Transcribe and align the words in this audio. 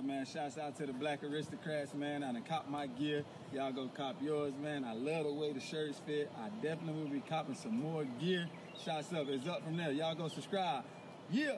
Yeah, 0.00 0.06
man. 0.06 0.26
Shouts 0.26 0.58
out 0.58 0.76
to 0.76 0.86
the 0.86 0.92
Black 0.92 1.22
Aristocrats, 1.22 1.94
man. 1.94 2.22
I 2.22 2.32
done 2.32 2.42
cop 2.48 2.68
my 2.68 2.86
gear. 2.86 3.24
Y'all 3.52 3.72
go 3.72 3.90
cop 3.94 4.16
yours, 4.22 4.52
man. 4.62 4.84
I 4.84 4.94
love 4.94 5.24
the 5.24 5.32
way 5.32 5.52
the 5.52 5.60
shirts 5.60 6.00
fit. 6.06 6.30
I 6.38 6.48
definitely 6.62 7.02
will 7.02 7.10
be 7.10 7.22
copping 7.28 7.54
some 7.54 7.78
more 7.80 8.04
gear. 8.20 8.46
Shouts 8.84 9.12
up. 9.12 9.28
It's 9.28 9.46
up 9.46 9.64
from 9.64 9.76
there. 9.76 9.90
Y'all 9.90 10.14
go 10.14 10.28
subscribe. 10.28 10.84
Yeah. 11.30 11.56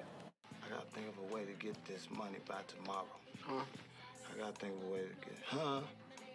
I 0.50 0.70
gotta 0.70 0.86
think 0.94 1.06
of 1.08 1.30
a 1.30 1.34
way 1.34 1.44
to 1.44 1.52
get 1.52 1.84
this 1.84 2.08
money 2.16 2.38
by 2.48 2.60
tomorrow. 2.66 3.06
Huh? 3.42 3.62
I 4.34 4.38
gotta 4.38 4.52
think 4.52 4.74
of 4.82 4.88
a 4.88 4.92
way 4.92 5.00
to 5.00 5.28
get. 5.28 5.38
Huh? 5.46 5.80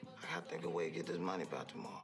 I 0.04 0.36
gotta 0.36 0.48
think 0.48 0.64
of 0.64 0.72
a 0.72 0.74
way 0.74 0.90
to 0.90 0.96
get 0.96 1.08
this 1.08 1.20
money 1.20 1.46
by 1.50 1.64
tomorrow. 1.68 2.04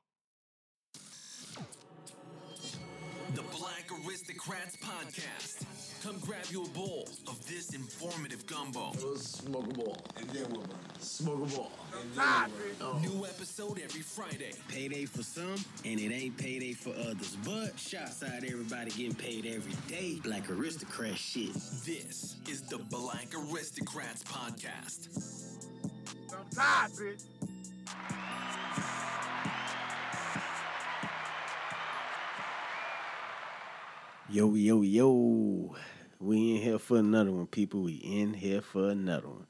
The 3.35 3.43
Black 3.57 3.89
Aristocrats 4.05 4.77
Podcast. 4.77 5.82
Come 6.03 6.19
grab 6.19 6.43
you 6.49 6.65
a 6.65 6.67
bowl 6.67 7.07
of 7.27 7.47
this 7.47 7.73
informative 7.73 8.45
gumbo. 8.45 8.91
Smoke 9.15 9.67
a 9.69 9.73
ball. 9.73 9.97
And 10.17 10.29
then 10.31 10.51
we'll 10.51 10.59
burn. 10.59 10.77
Smoke 10.99 11.49
a 11.49 11.55
ball. 11.55 12.99
New 12.99 13.23
episode 13.25 13.79
every 13.81 14.01
Friday. 14.01 14.51
Payday 14.67 15.05
for 15.05 15.23
some, 15.23 15.55
and 15.85 16.01
it 16.01 16.13
ain't 16.13 16.37
payday 16.37 16.73
for 16.73 16.89
others. 16.89 17.37
But 17.45 17.79
shouts 17.79 18.21
out 18.21 18.43
everybody 18.43 18.91
getting 18.91 19.15
paid 19.15 19.45
every 19.45 19.71
day. 19.87 20.19
Like 20.25 20.49
aristocrat 20.49 21.17
shit. 21.17 21.53
This 21.53 22.35
is 22.49 22.63
the 22.63 22.79
Black 22.79 23.29
Aristocrats 23.33 24.25
Podcast. 24.25 25.07
I'm 26.33 26.45
tired, 26.53 26.91
bitch. 26.91 27.23
Yo, 34.29 34.53
yo, 34.55 34.81
yo. 34.81 35.75
We 36.23 36.55
in 36.55 36.61
here 36.61 36.79
for 36.79 36.99
another 36.99 37.33
one, 37.33 37.47
people. 37.47 37.81
We 37.81 37.95
in 37.95 38.33
here 38.33 38.61
for 38.61 38.87
another 38.91 39.27
one. 39.27 39.45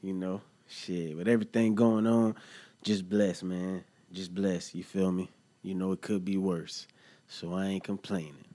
You 0.00 0.14
know, 0.14 0.40
shit. 0.66 1.14
With 1.14 1.28
everything 1.28 1.74
going 1.74 2.06
on, 2.06 2.34
just 2.82 3.10
bless, 3.10 3.42
man. 3.42 3.84
Just 4.10 4.34
bless. 4.34 4.74
You 4.74 4.82
feel 4.84 5.12
me? 5.12 5.28
You 5.60 5.74
know, 5.74 5.92
it 5.92 6.00
could 6.00 6.24
be 6.24 6.38
worse. 6.38 6.86
So 7.26 7.52
I 7.52 7.66
ain't 7.66 7.84
complaining. 7.84 8.46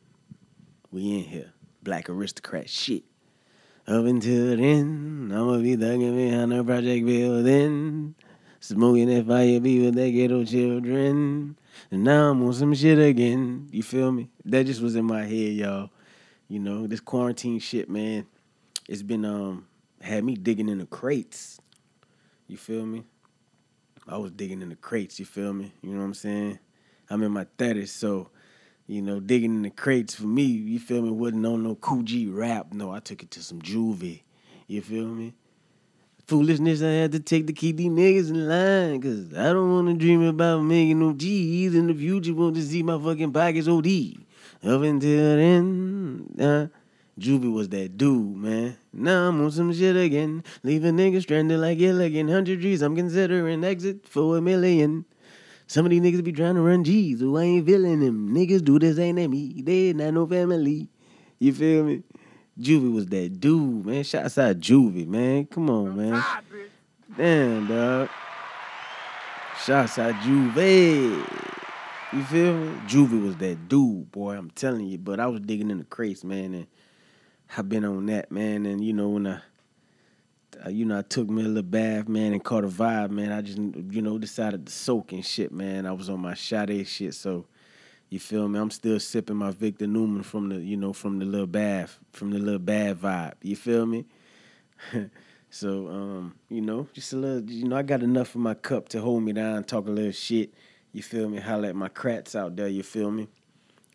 We 0.92 1.20
in 1.20 1.26
here. 1.26 1.54
Black 1.84 2.10
aristocrat 2.10 2.72
shit. 2.72 3.04
Up 3.88 4.04
until 4.04 4.58
then, 4.58 5.32
I'ma 5.32 5.60
be 5.60 5.78
thugging 5.78 6.16
behind 6.16 6.54
the 6.54 6.64
project 6.64 7.06
building. 7.06 8.16
Smoking 8.62 9.10
that 9.10 9.28
fire 9.28 9.60
be 9.60 9.80
with 9.80 9.94
that 9.94 10.10
ghetto 10.10 10.44
children. 10.44 11.56
And 11.92 12.04
now 12.04 12.32
I'm 12.32 12.42
on 12.42 12.54
some 12.54 12.74
shit 12.74 12.98
again. 12.98 13.70
You 13.72 13.84
feel 13.84 14.12
me? 14.12 14.32
That 14.44 14.66
just 14.66 14.82
was 14.82 14.96
in 14.96 15.06
my 15.06 15.22
head, 15.22 15.54
y'all. 15.54 15.92
You 16.54 16.60
know, 16.60 16.86
this 16.86 17.00
quarantine 17.00 17.58
shit, 17.58 17.90
man. 17.90 18.28
It's 18.88 19.02
been 19.02 19.26
um 19.26 19.66
had 20.00 20.24
me 20.24 20.36
digging 20.36 20.70
in 20.70 20.78
the 20.78 20.86
crates. 20.86 21.60
You 22.48 22.58
feel 22.58 22.86
me? 22.86 23.06
I 24.08 24.18
was 24.18 24.30
digging 24.30 24.62
in 24.62 24.70
the 24.70 24.76
crates, 24.76 25.18
you 25.20 25.26
feel 25.26 25.52
me? 25.52 25.74
You 25.82 25.94
know 25.94 26.02
what 26.02 26.06
I'm 26.06 26.14
saying? 26.14 26.60
I'm 27.10 27.24
in 27.24 27.32
my 27.32 27.46
30s, 27.58 27.88
so 27.88 28.30
you 28.86 29.02
know, 29.02 29.20
digging 29.20 29.56
in 29.56 29.62
the 29.64 29.72
crates 29.72 30.14
for 30.14 30.28
me, 30.28 30.44
you 30.44 30.78
feel 30.78 31.02
me, 31.02 31.10
wasn't 31.10 31.44
on 31.48 31.64
no 31.64 31.74
Kool 31.74 32.04
G 32.04 32.28
Rap. 32.28 32.72
No, 32.72 32.92
I 32.92 33.00
took 33.00 33.24
it 33.24 33.32
to 33.32 33.42
some 33.42 33.60
juvie. 33.60 34.22
You 34.68 34.84
feel 34.84 35.08
me? 35.08 35.34
Foolishness 36.28 36.84
I 36.84 36.90
had 36.90 37.14
to 37.14 37.20
take 37.20 37.48
to 37.48 37.54
keep 37.54 37.78
these 37.78 37.90
niggas 37.90 38.30
in 38.30 38.48
line. 38.48 39.02
Cause 39.02 39.36
I 39.36 39.52
don't 39.52 39.74
wanna 39.74 39.96
dream 39.96 40.22
about 40.22 40.62
making 40.62 41.00
no 41.00 41.14
G's 41.14 41.74
in 41.74 41.88
the 41.88 41.96
future. 41.96 42.36
Want 42.36 42.58
to 42.58 42.62
see 42.62 42.84
my 42.84 43.00
fucking 43.00 43.34
pockets 43.34 43.68
OD. 43.68 44.24
Up 44.66 44.82
until 44.82 45.36
then, 45.36 46.26
uh, 46.40 46.68
Juvie 47.20 47.52
was 47.52 47.68
that 47.70 47.98
dude, 47.98 48.38
man. 48.38 48.78
Now 48.94 49.28
I'm 49.28 49.44
on 49.44 49.52
some 49.52 49.74
shit 49.74 49.98
again. 49.98 50.42
Leave 50.64 50.86
a 50.86 50.90
nigga 50.90 51.22
stranded 51.22 51.60
like 51.60 51.80
Gilligan. 51.80 52.30
Hundred 52.30 52.62
G's, 52.62 52.82
I'm 52.82 52.96
considering 52.96 53.66
exit 53.66 54.08
for 54.08 54.38
a 54.38 54.42
million. 54.42 55.04
Some 55.68 55.86
of 55.86 55.90
these 55.90 56.02
niggas 56.02 56.24
be 56.24 56.32
trying 56.32 56.56
to 56.56 56.62
run 56.62 56.86
G's, 56.86 57.20
who 57.20 57.38
I 57.38 57.44
ain't 57.44 57.66
feeling 57.66 58.00
them. 58.00 58.34
Niggas 58.34 58.64
do 58.64 58.80
this, 58.80 58.98
ain't 59.00 59.30
me? 59.30 59.62
They 59.62 59.92
not 59.92 60.14
no 60.14 60.26
family. 60.26 60.88
You 61.40 61.54
feel 61.54 61.84
me? 61.84 62.04
Juvie 62.58 62.94
was 62.94 63.08
that 63.08 63.42
dude, 63.42 63.86
man. 63.86 64.04
Shouts 64.04 64.38
out 64.38 64.60
Juvie, 64.60 65.06
man. 65.06 65.46
Come 65.48 65.70
on, 65.70 65.98
man. 65.98 66.24
Damn, 67.18 67.68
dog. 67.68 68.10
Shouts 69.62 70.00
out 70.00 70.14
Juvie. 70.16 71.53
You 72.14 72.24
feel 72.26 72.54
me? 72.56 72.68
Juvie 72.86 73.24
was 73.24 73.38
that 73.38 73.68
dude, 73.68 74.12
boy. 74.12 74.38
I'm 74.38 74.52
telling 74.52 74.86
you. 74.86 75.00
But 75.00 75.20
I 75.20 75.26
was 75.26 75.42
digging 75.42 75.72
in 75.72 75.80
the 75.80 75.84
crates, 75.84 76.24
man, 76.24 76.54
and 76.54 76.68
I've 77.58 77.68
been 77.68 77.84
on 77.84 78.06
that, 78.06 78.32
man. 78.32 78.68
And 78.68 78.86
you 78.86 78.94
know 78.94 79.10
when 79.10 79.26
I, 79.26 79.40
uh, 80.64 80.70
you 80.70 80.86
know, 80.86 81.00
I 81.00 81.02
took 81.02 81.28
me 81.28 81.44
a 81.44 81.48
little 81.48 81.64
bath, 81.64 82.08
man, 82.08 82.34
and 82.34 82.44
caught 82.44 82.66
a 82.66 82.68
vibe, 82.68 83.10
man. 83.10 83.32
I 83.32 83.42
just, 83.42 83.58
you 83.58 84.04
know, 84.04 84.20
decided 84.20 84.68
to 84.68 84.72
soak 84.72 85.12
and 85.12 85.26
shit, 85.26 85.52
man. 85.52 85.88
I 85.88 85.92
was 85.92 86.08
on 86.08 86.20
my 86.20 86.36
Sade 86.36 86.88
shit, 86.88 87.16
so 87.16 87.48
you 88.10 88.20
feel 88.20 88.48
me? 88.48 88.60
I'm 88.60 88.70
still 88.70 89.00
sipping 89.00 89.38
my 89.38 89.50
Victor 89.50 89.88
Newman 89.88 90.22
from 90.22 90.50
the, 90.50 90.58
you 90.58 90.78
know, 90.78 90.94
from 90.94 91.18
the 91.18 91.26
little 91.26 91.48
bath, 91.48 91.98
from 92.12 92.30
the 92.30 92.38
little 92.38 92.60
bad 92.60 93.02
vibe. 93.02 93.34
You 93.42 93.56
feel 93.56 93.88
me? 93.88 94.06
so, 95.50 95.88
um, 95.88 96.36
you 96.48 96.62
know, 96.62 96.88
just 96.94 97.12
a 97.14 97.16
little, 97.16 97.50
you 97.50 97.68
know, 97.68 97.76
I 97.76 97.82
got 97.82 98.04
enough 98.04 98.36
in 98.36 98.42
my 98.42 98.54
cup 98.54 98.90
to 98.90 99.02
hold 99.02 99.24
me 99.24 99.34
down, 99.34 99.64
talk 99.64 99.88
a 99.88 99.92
little 99.92 100.12
shit. 100.12 100.54
You 100.94 101.02
feel 101.02 101.28
me? 101.28 101.40
Holla 101.40 101.70
at 101.70 101.76
my 101.76 101.90
crats 101.90 102.36
out 102.36 102.56
there. 102.56 102.68
You 102.68 102.84
feel 102.84 103.10
me? 103.10 103.28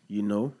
You 0.09 0.21
know, 0.21 0.53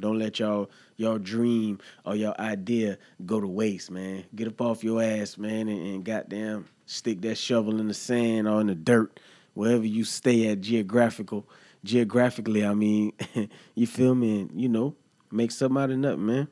don't 0.00 0.18
let 0.18 0.38
y'all 0.38 0.70
y'all 0.96 1.18
dream 1.18 1.78
or 2.04 2.16
y'all 2.16 2.34
idea 2.38 2.96
go 3.26 3.40
to 3.40 3.46
waste, 3.46 3.90
man. 3.90 4.24
Get 4.34 4.48
up 4.48 4.60
off 4.60 4.82
your 4.82 5.02
ass, 5.02 5.36
man, 5.36 5.68
and, 5.68 5.86
and 5.86 6.04
goddamn 6.04 6.66
stick 6.86 7.20
that 7.22 7.36
shovel 7.36 7.78
in 7.78 7.88
the 7.88 7.94
sand 7.94 8.48
or 8.48 8.60
in 8.62 8.68
the 8.68 8.74
dirt, 8.74 9.20
wherever 9.52 9.84
you 9.84 10.04
stay 10.04 10.48
at 10.48 10.62
geographical, 10.62 11.46
geographically. 11.84 12.64
I 12.64 12.72
mean, 12.72 13.12
you 13.74 13.86
feel 13.86 14.14
me? 14.14 14.40
And 14.40 14.60
you 14.60 14.70
know, 14.70 14.94
make 15.30 15.50
something 15.50 15.82
out 15.82 15.90
of 15.90 15.98
nothing, 15.98 16.26
man. 16.26 16.48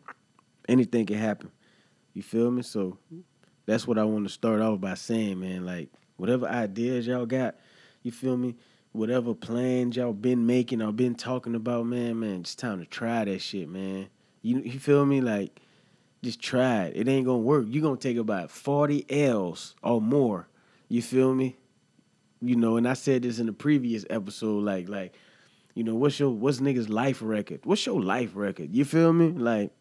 Anything 0.69 1.07
can 1.07 1.19
happen. 1.19 1.51
You 2.13 2.23
feel 2.23 2.51
me? 2.51 2.61
So 2.61 2.99
that's 3.65 3.87
what 3.87 3.99
I 3.99 4.05
want 4.05 4.27
to 4.27 4.33
start 4.33 4.61
off 4.61 4.81
by 4.81 4.95
saying, 4.95 5.41
man. 5.41 5.65
Like 5.65 5.89
whatever 6.17 6.47
ideas 6.47 7.07
y'all 7.07 7.25
got, 7.25 7.57
you 8.03 8.13
feel 8.13 8.37
me? 8.37 8.57
Whatever 8.95 9.35
plans 9.35 9.97
y'all 9.97 10.13
been 10.13 10.47
making 10.47 10.81
or 10.81 10.93
been 10.93 11.17
talking 11.17 11.57
about, 11.57 11.85
man, 11.85 12.21
man, 12.21 12.43
it's 12.43 12.55
time 12.55 12.79
to 12.79 12.87
try 12.87 13.25
that 13.25 13.41
shit, 13.41 13.69
man. 13.69 14.07
You 14.41 14.61
you 14.61 14.79
feel 14.79 15.05
me? 15.05 15.21
Like 15.21 15.59
just 16.23 16.41
try 16.41 16.85
it. 16.85 16.97
It 16.97 17.09
ain't 17.09 17.27
gonna 17.27 17.39
work. 17.39 17.67
You're 17.69 17.83
gonna 17.83 17.97
take 17.97 18.17
about 18.17 18.53
40 18.53 19.05
L's 19.11 19.75
or 19.83 20.01
more. 20.01 20.47
You 20.89 21.03
feel 21.03 21.35
me? 21.35 21.57
You 22.41 22.55
know, 22.55 22.77
and 22.77 22.87
I 22.87 22.93
said 22.93 23.23
this 23.23 23.41
in 23.41 23.47
the 23.47 23.53
previous 23.53 24.05
episode, 24.11 24.63
like, 24.63 24.89
like, 24.89 25.17
you 25.75 25.83
know, 25.83 25.97
what's 25.97 26.21
your 26.21 26.31
what's 26.31 26.61
niggas 26.61 26.89
life 26.89 27.19
record? 27.21 27.63
What's 27.65 27.85
your 27.85 28.01
life 28.01 28.31
record? 28.35 28.73
You 28.73 28.85
feel 28.85 29.13
me? 29.13 29.31
Like, 29.31 29.73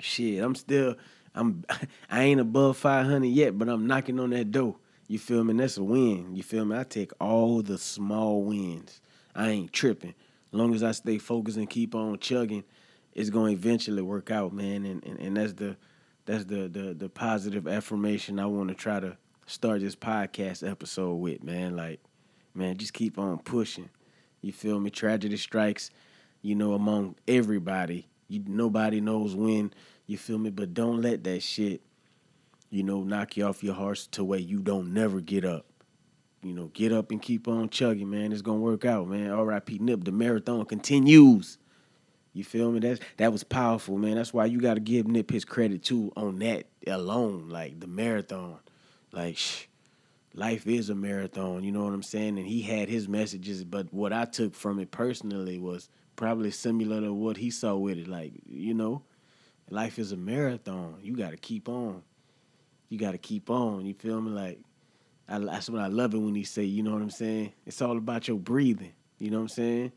shit, 0.00 0.42
I'm 0.42 0.56
still 0.56 0.96
I'm 1.32 1.64
I 2.10 2.22
ain't 2.22 2.40
above 2.40 2.76
500 2.76 3.24
yet, 3.28 3.56
but 3.56 3.68
I'm 3.68 3.86
knocking 3.86 4.18
on 4.18 4.30
that 4.30 4.50
door. 4.50 4.74
You 5.10 5.18
feel 5.18 5.42
me? 5.42 5.50
And 5.50 5.58
that's 5.58 5.76
a 5.76 5.82
win. 5.82 6.36
You 6.36 6.44
feel 6.44 6.64
me? 6.64 6.76
I 6.76 6.84
take 6.84 7.10
all 7.20 7.62
the 7.62 7.78
small 7.78 8.44
wins. 8.44 9.00
I 9.34 9.48
ain't 9.48 9.72
tripping. 9.72 10.14
As 10.52 10.56
long 10.56 10.72
as 10.72 10.84
I 10.84 10.92
stay 10.92 11.18
focused 11.18 11.58
and 11.58 11.68
keep 11.68 11.96
on 11.96 12.16
chugging, 12.20 12.62
it's 13.12 13.28
gonna 13.28 13.50
eventually 13.50 14.02
work 14.02 14.30
out, 14.30 14.52
man. 14.52 14.86
And 14.86 15.04
and, 15.04 15.18
and 15.18 15.36
that's 15.36 15.54
the 15.54 15.76
that's 16.26 16.44
the 16.44 16.68
the 16.68 16.94
the 16.94 17.08
positive 17.08 17.66
affirmation 17.66 18.38
I 18.38 18.46
want 18.46 18.68
to 18.68 18.74
try 18.76 19.00
to 19.00 19.16
start 19.46 19.80
this 19.80 19.96
podcast 19.96 20.68
episode 20.68 21.14
with, 21.14 21.42
man. 21.42 21.74
Like, 21.74 21.98
man, 22.54 22.76
just 22.76 22.92
keep 22.92 23.18
on 23.18 23.38
pushing. 23.38 23.90
You 24.42 24.52
feel 24.52 24.78
me? 24.78 24.90
Tragedy 24.90 25.38
strikes, 25.38 25.90
you 26.40 26.54
know, 26.54 26.74
among 26.74 27.16
everybody. 27.26 28.06
You 28.28 28.44
nobody 28.46 29.00
knows 29.00 29.34
when. 29.34 29.72
You 30.06 30.18
feel 30.18 30.38
me? 30.38 30.50
But 30.50 30.72
don't 30.72 31.02
let 31.02 31.24
that 31.24 31.42
shit, 31.42 31.80
you 32.70 32.82
know, 32.82 33.02
knock 33.02 33.36
you 33.36 33.44
off 33.44 33.62
your 33.62 33.74
horse 33.74 34.06
to 34.08 34.24
where 34.24 34.38
you 34.38 34.60
don't 34.60 34.94
never 34.94 35.20
get 35.20 35.44
up. 35.44 35.66
You 36.42 36.54
know, 36.54 36.70
get 36.72 36.92
up 36.92 37.10
and 37.10 37.20
keep 37.20 37.48
on 37.48 37.68
chugging, 37.68 38.08
man. 38.08 38.32
It's 38.32 38.42
gonna 38.42 38.60
work 38.60 38.84
out, 38.84 39.08
man. 39.08 39.30
R.I.P. 39.30 39.78
Nip. 39.78 40.04
The 40.04 40.12
marathon 40.12 40.64
continues. 40.64 41.58
You 42.32 42.44
feel 42.44 42.70
me? 42.70 42.80
That's 42.80 43.00
that 43.18 43.32
was 43.32 43.44
powerful, 43.44 43.98
man. 43.98 44.14
That's 44.14 44.32
why 44.32 44.46
you 44.46 44.60
got 44.60 44.74
to 44.74 44.80
give 44.80 45.06
Nip 45.06 45.30
his 45.30 45.44
credit 45.44 45.82
too 45.82 46.12
on 46.16 46.38
that 46.38 46.66
alone, 46.86 47.48
like 47.48 47.80
the 47.80 47.88
marathon. 47.88 48.60
Like, 49.12 49.36
shh, 49.36 49.64
life 50.32 50.66
is 50.66 50.88
a 50.90 50.94
marathon. 50.94 51.64
You 51.64 51.72
know 51.72 51.84
what 51.84 51.92
I'm 51.92 52.02
saying? 52.04 52.38
And 52.38 52.46
he 52.46 52.62
had 52.62 52.88
his 52.88 53.08
messages, 53.08 53.64
but 53.64 53.92
what 53.92 54.12
I 54.12 54.24
took 54.24 54.54
from 54.54 54.78
it 54.78 54.92
personally 54.92 55.58
was 55.58 55.88
probably 56.14 56.52
similar 56.52 57.00
to 57.00 57.12
what 57.12 57.36
he 57.36 57.50
saw 57.50 57.76
with 57.76 57.98
it. 57.98 58.06
Like, 58.06 58.32
you 58.46 58.74
know, 58.74 59.02
life 59.68 59.98
is 59.98 60.12
a 60.12 60.16
marathon. 60.16 60.98
You 61.02 61.16
got 61.16 61.32
to 61.32 61.36
keep 61.36 61.68
on. 61.68 62.02
You 62.90 62.98
got 62.98 63.12
to 63.12 63.18
keep 63.18 63.50
on. 63.50 63.86
You 63.86 63.94
feel 63.94 64.20
me? 64.22 64.32
Like, 64.32 64.60
I, 65.28 65.40
that's 65.40 65.70
what 65.70 65.82
I 65.82 65.88
love 65.88 66.14
it 66.14 66.18
when 66.18 66.36
he 66.36 66.44
say, 66.44 66.64
you 66.64 66.84
know 66.84 66.92
what 66.92 67.02
I'm 67.02 67.10
saying? 67.10 67.54
It's 67.66 67.82
all 67.82 67.98
about 67.98 68.28
your 68.28 68.38
breathing. 68.38 68.92
You 69.18 69.30
know 69.30 69.38
what 69.38 69.44
I'm 69.44 69.48
saying? 69.50 69.92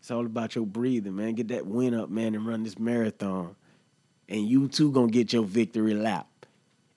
It's 0.00 0.10
all 0.12 0.26
about 0.26 0.56
your 0.56 0.66
breathing, 0.66 1.16
man. 1.16 1.34
Get 1.34 1.48
that 1.48 1.66
wind 1.66 1.96
up, 1.96 2.10
man, 2.10 2.34
and 2.36 2.46
run 2.46 2.64
this 2.64 2.78
marathon. 2.78 3.56
And 4.28 4.48
you 4.48 4.68
too 4.68 4.92
gonna 4.92 5.08
get 5.12 5.32
your 5.32 5.44
victory 5.44 5.94
lap. 5.94 6.28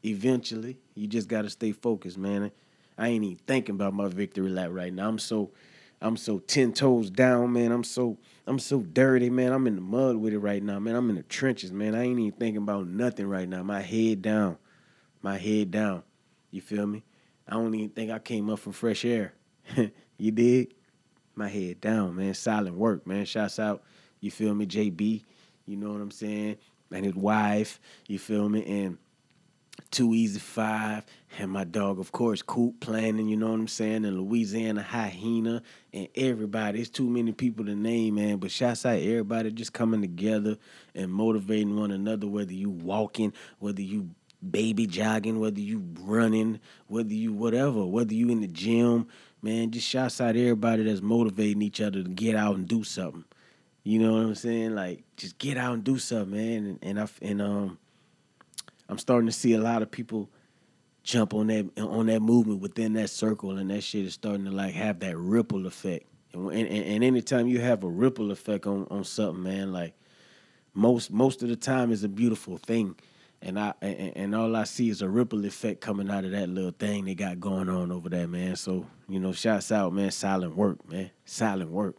eventually. 0.06 0.78
You 0.96 1.08
just 1.08 1.28
gotta 1.30 1.50
stay 1.50 1.72
focused, 1.74 2.18
man. 2.18 2.52
I 2.98 3.10
ain't 3.10 3.24
even 3.26 3.38
thinking 3.48 3.76
about 3.76 3.94
my 3.94 4.10
victory 4.10 4.50
lap 4.50 4.70
right 4.72 4.94
now. 4.94 5.10
I'm 5.10 5.20
so 5.20 5.52
I'm 6.02 6.18
so 6.18 6.40
ten 6.40 6.74
toes 6.74 7.10
down, 7.10 7.54
man. 7.54 7.72
I'm 7.72 7.84
so 7.84 8.18
I'm 8.48 8.60
so 8.60 8.82
dirty, 8.82 9.30
man. 9.30 9.54
I'm 9.54 9.68
in 9.68 9.76
the 9.76 9.82
mud 9.82 10.18
with 10.18 10.34
it 10.34 10.40
right 10.40 10.64
now, 10.64 10.80
man. 10.80 10.96
I'm 10.96 11.10
in 11.10 11.18
the 11.18 11.24
trenches, 11.24 11.72
man. 11.72 11.96
I 11.96 12.04
ain't 12.04 12.20
even 12.20 12.34
thinking 12.34 12.64
about 12.64 12.88
nothing 12.88 13.28
right 13.28 13.48
now. 13.50 13.64
My 13.64 13.82
head 13.82 14.22
down. 14.22 14.58
My 15.24 15.38
head 15.38 15.72
down. 15.72 16.04
You 16.52 16.62
feel 16.62 16.86
me? 16.86 17.04
I 17.48 17.54
don't 17.54 17.74
even 17.74 17.90
think 17.90 18.12
I 18.12 18.20
came 18.20 18.50
up 18.50 18.60
from 18.60 18.74
fresh 18.74 19.04
air. 19.06 19.34
you 20.18 20.32
did? 20.32 20.76
My 21.36 21.48
head 21.48 21.82
down, 21.82 22.16
man. 22.16 22.36
Silent 22.36 22.76
work, 22.76 23.08
man. 23.08 23.26
Shouts 23.26 23.58
out, 23.58 23.84
you 24.20 24.30
feel 24.30 24.54
me, 24.54 24.68
JB. 24.68 25.24
You 25.66 25.78
know 25.78 25.92
what 25.92 26.02
I'm 26.02 26.12
saying? 26.12 26.58
And 26.92 27.06
his 27.06 27.16
wife, 27.16 27.80
you 28.08 28.20
feel 28.20 28.48
me? 28.48 28.64
And 28.66 28.98
Two 29.90 30.14
Easy 30.14 30.40
Five, 30.40 31.06
and 31.40 31.52
my 31.52 31.64
dog, 31.64 32.00
of 32.00 32.12
course, 32.12 32.42
Coop 32.42 32.80
Planning, 32.80 33.28
you 33.28 33.38
know 33.38 33.48
what 33.48 33.60
I'm 33.60 33.68
saying? 33.68 34.06
And 34.06 34.20
Louisiana 34.20 34.82
Hyena, 34.84 35.64
and 35.92 36.08
everybody. 36.16 36.80
It's 36.82 36.90
too 36.90 37.10
many 37.10 37.32
people 37.32 37.66
to 37.66 37.76
name, 37.76 38.16
man. 38.16 38.38
But 38.38 38.52
shouts 38.52 38.86
out 38.86 39.00
everybody 39.00 39.52
just 39.52 39.74
coming 39.74 40.02
together 40.02 40.58
and 40.94 41.12
motivating 41.12 41.76
one 41.76 41.92
another, 41.92 42.28
whether 42.28 42.54
you 42.54 42.70
walking, 42.70 43.34
whether 43.60 43.82
you 43.82 44.10
baby 44.52 44.88
jogging, 44.88 45.40
whether 45.40 45.60
you 45.60 45.84
running, 46.02 46.60
whether 46.88 47.14
you 47.14 47.34
whatever, 47.34 47.86
whether 47.86 48.14
you 48.14 48.30
in 48.30 48.42
the 48.42 48.48
gym, 48.48 49.08
man, 49.42 49.72
just 49.72 49.88
shouts 49.88 50.20
out 50.22 50.36
everybody 50.36 50.84
that's 50.84 51.02
motivating 51.02 51.62
each 51.62 51.82
other 51.82 52.04
to 52.04 52.10
get 52.10 52.36
out 52.36 52.56
and 52.56 52.68
do 52.68 52.84
something. 52.84 53.26
You 53.84 54.00
know 54.00 54.14
what 54.14 54.24
I'm 54.24 54.36
saying? 54.36 54.76
Like 54.76 55.04
just 55.18 55.38
get 55.38 55.58
out 55.58 55.74
and 55.74 55.84
do 55.84 55.98
something, 55.98 56.32
man. 56.32 56.66
And, 56.66 56.80
and 56.82 57.00
I 57.00 57.08
and 57.22 57.42
um 57.42 57.78
I'm 58.90 58.98
starting 58.98 59.28
to 59.28 59.34
see 59.34 59.54
a 59.54 59.62
lot 59.62 59.82
of 59.82 59.92
people 59.92 60.30
jump 61.04 61.34
on 61.34 61.48
that 61.48 61.70
on 61.78 62.06
that 62.08 62.22
movement 62.22 62.62
within 62.62 62.94
that 62.94 63.10
circle, 63.10 63.58
and 63.58 63.70
that 63.70 63.82
shit 63.82 64.06
is 64.06 64.14
starting 64.14 64.46
to 64.46 64.52
like 64.52 64.74
have 64.74 65.00
that 65.00 65.18
ripple 65.18 65.68
effect. 65.68 66.06
And 66.34 66.50
and, 66.52 66.68
and 66.68 67.04
anytime 67.04 67.48
you 67.48 67.60
have 67.60 67.84
a 67.84 67.90
ripple 67.90 68.32
effect 68.32 68.66
on 68.66 68.88
on 68.90 69.04
something, 69.04 69.44
man, 69.44 69.74
like 69.74 69.94
most 70.74 71.12
most 71.12 71.44
of 71.44 71.50
the 71.50 71.56
time 71.56 71.92
is 71.92 72.04
a 72.04 72.10
beautiful 72.10 72.58
thing. 72.58 72.96
And 73.46 73.60
I 73.60 73.74
and, 73.82 74.14
and 74.16 74.36
all 74.36 74.56
I 74.56 74.64
see 74.64 74.90
is 74.90 75.02
a 75.02 75.10
ripple 75.10 75.46
effect 75.46 75.82
coming 75.82 76.10
out 76.10 76.24
of 76.24 76.32
that 76.32 76.48
little 76.48 76.72
thing 76.72 77.04
they 77.04 77.14
got 77.14 77.42
going 77.42 77.68
on 77.68 77.92
over 77.92 78.08
there, 78.08 78.26
man. 78.26 78.56
So 78.56 78.88
you 79.10 79.20
know, 79.20 79.34
shouts 79.34 79.70
out, 79.70 79.92
man. 79.92 80.12
Silent 80.12 80.56
work, 80.56 80.90
man. 80.90 81.12
Silent 81.26 81.70
work. 81.70 81.98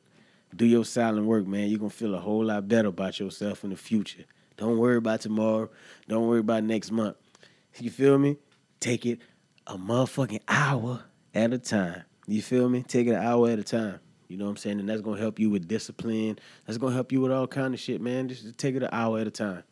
Do 0.56 0.64
your 0.64 0.86
silent 0.86 1.26
work, 1.26 1.46
man. 1.46 1.68
You're 1.68 1.80
gonna 1.80 1.90
feel 1.90 2.14
a 2.14 2.20
whole 2.20 2.46
lot 2.46 2.66
better 2.66 2.88
about 2.88 3.20
yourself 3.20 3.62
in 3.62 3.70
the 3.70 3.76
future. 3.76 4.24
Don't 4.56 4.78
worry 4.78 4.96
about 4.96 5.20
tomorrow. 5.20 5.68
Don't 6.08 6.26
worry 6.26 6.40
about 6.40 6.64
next 6.64 6.90
month. 6.90 7.16
You 7.78 7.90
feel 7.90 8.16
me? 8.18 8.38
Take 8.80 9.04
it 9.04 9.18
a 9.66 9.76
motherfucking 9.76 10.40
hour 10.48 11.04
at 11.34 11.52
a 11.52 11.58
time. 11.58 12.04
You 12.26 12.40
feel 12.40 12.70
me? 12.70 12.84
Take 12.84 13.06
it 13.06 13.10
an 13.10 13.22
hour 13.22 13.50
at 13.50 13.58
a 13.58 13.64
time. 13.64 14.00
You 14.28 14.38
know 14.38 14.46
what 14.46 14.52
I'm 14.52 14.56
saying? 14.56 14.80
And 14.80 14.88
that's 14.88 15.02
gonna 15.02 15.20
help 15.20 15.38
you 15.38 15.50
with 15.50 15.68
discipline. 15.68 16.38
That's 16.64 16.78
gonna 16.78 16.94
help 16.94 17.12
you 17.12 17.20
with 17.20 17.32
all 17.32 17.46
kind 17.46 17.74
of 17.74 17.80
shit, 17.80 18.00
man. 18.00 18.28
Just 18.28 18.56
take 18.56 18.76
it 18.76 18.82
an 18.82 18.88
hour 18.92 19.18
at 19.18 19.26
a 19.26 19.30
time. 19.30 19.62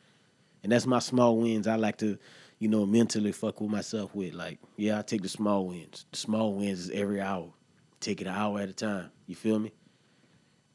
And 0.63 0.73
that's 0.73 0.87
my 0.87 0.99
small 1.01 1.37
wins. 1.39 1.67
I 1.67 1.77
like 1.77 1.99
to, 1.99 2.19
you 2.59 2.69
know, 2.69 2.87
mentally 2.87 3.33
fuck 3.33 3.61
with 3.61 3.71
myself 3.71 4.15
with. 4.15 4.35
Like, 4.35 4.59
yeah, 4.77 4.99
I 4.99 5.03
take 5.03 5.23
the 5.23 5.29
small 5.29 5.67
wins. 5.67 6.07
The 6.13 6.19
small 6.19 6.55
wins 6.55 6.81
is 6.81 6.91
every 6.91 7.21
hour. 7.21 7.53
Take 8.01 8.21
it 8.21 8.27
an 8.27 8.35
hour 8.35 8.61
at 8.61 8.69
a 8.69 8.73
time. 8.73 9.11
You 9.27 9.35
feel 9.35 9.59
me? 9.59 9.73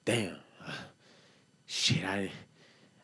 Damn. 0.06 0.38
Shit, 1.66 2.04
I 2.04 2.32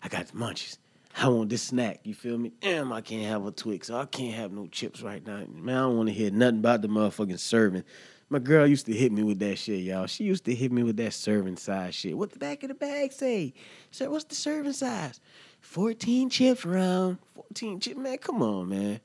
I 0.01 0.09
got 0.09 0.27
munchies. 0.27 0.77
I 1.15 1.27
want 1.29 1.49
this 1.49 1.61
snack. 1.61 2.01
You 2.03 2.13
feel 2.13 2.37
me? 2.37 2.51
Damn, 2.59 2.91
I 2.91 3.01
can't 3.01 3.25
have 3.25 3.45
a 3.45 3.51
Twix. 3.51 3.89
I 3.89 4.05
can't 4.05 4.33
have 4.33 4.51
no 4.51 4.67
chips 4.67 5.01
right 5.01 5.25
now. 5.25 5.43
Man, 5.53 5.77
I 5.77 5.81
don't 5.81 5.97
want 5.97 6.09
to 6.09 6.13
hear 6.13 6.31
nothing 6.31 6.59
about 6.59 6.81
the 6.81 6.87
motherfucking 6.87 7.39
serving. 7.39 7.83
My 8.29 8.39
girl 8.39 8.65
used 8.65 8.87
to 8.87 8.93
hit 8.93 9.11
me 9.11 9.21
with 9.21 9.39
that 9.39 9.57
shit, 9.57 9.81
y'all. 9.81 10.07
She 10.07 10.23
used 10.23 10.45
to 10.45 10.55
hit 10.55 10.71
me 10.71 10.81
with 10.81 10.97
that 10.97 11.13
serving 11.13 11.57
size 11.57 11.93
shit. 11.93 12.17
What 12.17 12.31
the 12.31 12.39
back 12.39 12.63
of 12.63 12.69
the 12.69 12.75
bag 12.75 13.13
say? 13.13 13.53
Sir, 13.91 14.09
what's 14.09 14.23
the 14.23 14.35
serving 14.35 14.73
size? 14.73 15.21
14 15.63 16.29
chips 16.29 16.65
round. 16.65 17.17
14 17.35 17.79
chips. 17.79 17.97
Man, 17.97 18.17
come 18.17 18.43
on, 18.43 18.69
man. 18.69 18.99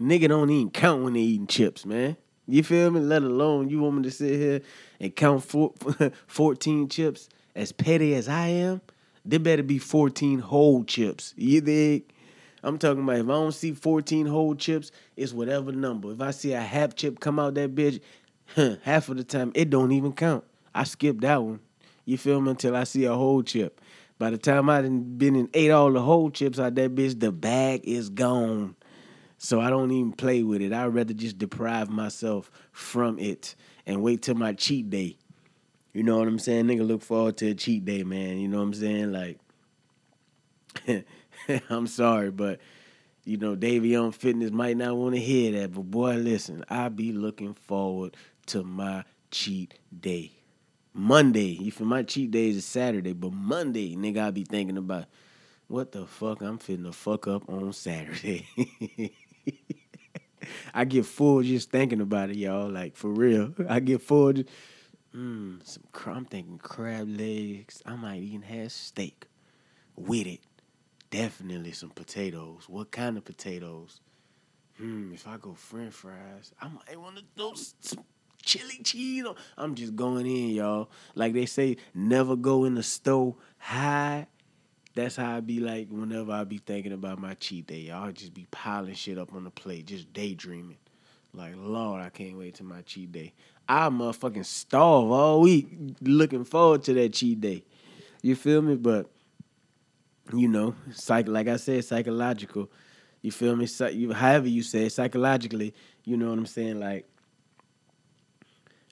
Nigga 0.00 0.28
don't 0.28 0.48
even 0.48 0.70
count 0.70 1.02
when 1.02 1.14
they 1.14 1.20
eating 1.20 1.48
chips, 1.48 1.84
man. 1.84 2.16
You 2.46 2.62
feel 2.62 2.90
me? 2.90 3.00
Let 3.00 3.22
alone 3.22 3.68
you 3.68 3.80
want 3.80 3.96
me 3.96 4.02
to 4.04 4.10
sit 4.10 4.38
here 4.38 4.60
and 5.00 5.16
count 5.16 5.42
four, 5.42 5.72
14 6.28 6.88
chips 6.88 7.28
as 7.56 7.72
petty 7.72 8.14
as 8.14 8.28
I 8.28 8.46
am. 8.48 8.80
There 9.24 9.40
better 9.40 9.64
be 9.64 9.78
14 9.78 10.38
whole 10.38 10.84
chips. 10.84 11.34
You 11.36 11.62
dig? 11.62 12.12
I'm 12.62 12.78
talking 12.78 13.02
about 13.02 13.16
if 13.16 13.24
I 13.24 13.28
don't 13.28 13.52
see 13.52 13.72
14 13.72 14.26
whole 14.26 14.54
chips, 14.54 14.92
it's 15.16 15.32
whatever 15.32 15.72
number. 15.72 16.12
If 16.12 16.20
I 16.20 16.30
see 16.30 16.52
a 16.52 16.60
half 16.60 16.94
chip 16.94 17.18
come 17.18 17.38
out 17.38 17.54
that 17.54 17.74
bitch, 17.74 18.00
half 18.82 19.08
of 19.08 19.16
the 19.16 19.24
time 19.24 19.52
it 19.54 19.68
don't 19.70 19.90
even 19.92 20.12
count. 20.12 20.44
I 20.74 20.84
skip 20.84 21.20
that 21.22 21.42
one. 21.42 21.60
You 22.04 22.18
feel 22.18 22.40
me? 22.40 22.50
Until 22.50 22.76
I 22.76 22.84
see 22.84 23.04
a 23.04 23.14
whole 23.14 23.42
chip. 23.42 23.80
By 24.18 24.30
the 24.30 24.38
time 24.38 24.68
I 24.68 24.82
done 24.82 25.16
been 25.16 25.36
and 25.36 25.48
ate 25.54 25.70
all 25.70 25.92
the 25.92 26.00
whole 26.00 26.30
chips 26.30 26.58
out 26.58 26.74
that 26.74 26.94
bitch, 26.94 27.20
the 27.20 27.30
bag 27.30 27.82
is 27.84 28.08
gone. 28.10 28.74
So 29.38 29.60
I 29.60 29.70
don't 29.70 29.92
even 29.92 30.12
play 30.12 30.42
with 30.42 30.60
it. 30.60 30.72
I'd 30.72 30.86
rather 30.86 31.14
just 31.14 31.38
deprive 31.38 31.88
myself 31.88 32.50
from 32.72 33.18
it 33.20 33.54
and 33.86 34.02
wait 34.02 34.22
till 34.22 34.34
my 34.34 34.52
cheat 34.52 34.90
day. 34.90 35.16
You 35.92 36.02
know 36.02 36.18
what 36.18 36.28
I'm 36.28 36.40
saying? 36.40 36.66
Nigga 36.66 36.86
look 36.86 37.02
forward 37.02 37.36
to 37.38 37.50
a 37.50 37.54
cheat 37.54 37.84
day, 37.84 38.02
man. 38.02 38.38
You 38.38 38.48
know 38.48 38.58
what 38.58 38.64
I'm 38.64 38.74
saying? 38.74 39.12
Like 39.12 39.38
I'm 41.70 41.86
sorry, 41.86 42.30
but 42.30 42.60
you 43.24 43.36
know, 43.36 43.54
Davion 43.56 44.14
Fitness 44.14 44.50
might 44.50 44.76
not 44.76 44.96
want 44.96 45.14
to 45.14 45.20
hear 45.20 45.60
that, 45.60 45.72
but 45.72 45.82
boy, 45.82 46.14
listen, 46.14 46.64
I 46.68 46.88
be 46.88 47.12
looking 47.12 47.54
forward 47.54 48.16
to 48.46 48.64
my 48.64 49.04
cheat 49.30 49.74
day. 50.00 50.37
Monday, 50.98 51.56
you 51.60 51.70
feel 51.70 51.86
my 51.86 52.02
cheat 52.02 52.32
day 52.32 52.48
is 52.48 52.64
Saturday, 52.64 53.12
but 53.12 53.32
Monday, 53.32 53.94
nigga, 53.94 54.18
I 54.26 54.30
be 54.32 54.42
thinking 54.42 54.76
about 54.76 55.04
what 55.68 55.92
the 55.92 56.06
fuck 56.06 56.40
I'm 56.40 56.58
finna 56.58 56.82
the 56.86 56.92
fuck 56.92 57.28
up 57.28 57.48
on 57.48 57.72
Saturday. 57.72 58.48
I 60.74 60.84
get 60.84 61.06
full 61.06 61.44
just 61.44 61.70
thinking 61.70 62.00
about 62.00 62.30
it, 62.30 62.36
y'all. 62.36 62.68
Like 62.68 62.96
for 62.96 63.10
real, 63.10 63.54
I 63.68 63.78
get 63.78 64.02
full. 64.02 64.32
Just, 64.32 64.48
mm, 65.14 65.64
some 65.64 65.84
I'm 66.04 66.24
thinking 66.24 66.58
crab 66.58 67.08
legs. 67.08 67.80
I 67.86 67.94
might 67.94 68.20
even 68.22 68.42
have 68.42 68.72
steak 68.72 69.28
with 69.94 70.26
it. 70.26 70.40
Definitely 71.10 71.72
some 71.72 71.90
potatoes. 71.90 72.64
What 72.68 72.90
kind 72.90 73.16
of 73.16 73.24
potatoes? 73.24 74.00
Hmm, 74.78 75.12
if 75.14 75.28
I 75.28 75.36
go 75.36 75.54
French 75.54 75.94
fries, 75.94 76.52
I 76.60 76.66
might 76.66 77.00
want 77.00 77.18
to 77.18 77.22
throw 77.36 77.52
some 77.54 78.04
chili 78.48 78.80
cheese. 78.82 79.24
On. 79.24 79.34
I'm 79.56 79.74
just 79.74 79.94
going 79.94 80.26
in, 80.26 80.50
y'all. 80.50 80.90
Like 81.14 81.34
they 81.34 81.46
say, 81.46 81.76
never 81.94 82.34
go 82.34 82.64
in 82.64 82.74
the 82.74 82.82
store 82.82 83.36
high. 83.58 84.26
That's 84.94 85.16
how 85.16 85.36
I 85.36 85.40
be 85.40 85.60
like 85.60 85.88
whenever 85.90 86.32
I 86.32 86.44
be 86.44 86.58
thinking 86.58 86.92
about 86.92 87.20
my 87.20 87.34
cheat 87.34 87.66
day. 87.68 87.80
Y'all 87.80 88.10
just 88.10 88.34
be 88.34 88.46
piling 88.50 88.94
shit 88.94 89.18
up 89.18 89.32
on 89.34 89.44
the 89.44 89.50
plate, 89.50 89.86
just 89.86 90.12
daydreaming. 90.12 90.78
Like, 91.34 91.54
Lord, 91.56 92.00
I 92.00 92.08
can't 92.08 92.38
wait 92.38 92.54
to 92.56 92.64
my 92.64 92.80
cheat 92.82 93.12
day. 93.12 93.34
I 93.68 93.90
motherfucking 93.90 94.46
starve 94.46 95.10
all 95.10 95.42
week 95.42 95.68
looking 96.00 96.44
forward 96.44 96.82
to 96.84 96.94
that 96.94 97.12
cheat 97.12 97.40
day. 97.40 97.64
You 98.22 98.34
feel 98.34 98.62
me? 98.62 98.76
But 98.76 99.10
you 100.32 100.48
know, 100.48 100.74
psych 100.92 101.28
like 101.28 101.48
I 101.48 101.56
said, 101.56 101.84
psychological. 101.84 102.70
You 103.20 103.30
feel 103.30 103.56
me? 103.56 103.68
You, 103.92 104.12
however 104.12 104.48
you 104.48 104.62
say 104.62 104.86
it, 104.86 104.92
psychologically, 104.92 105.74
you 106.04 106.16
know 106.16 106.30
what 106.30 106.38
I'm 106.38 106.46
saying? 106.46 106.80
Like, 106.80 107.06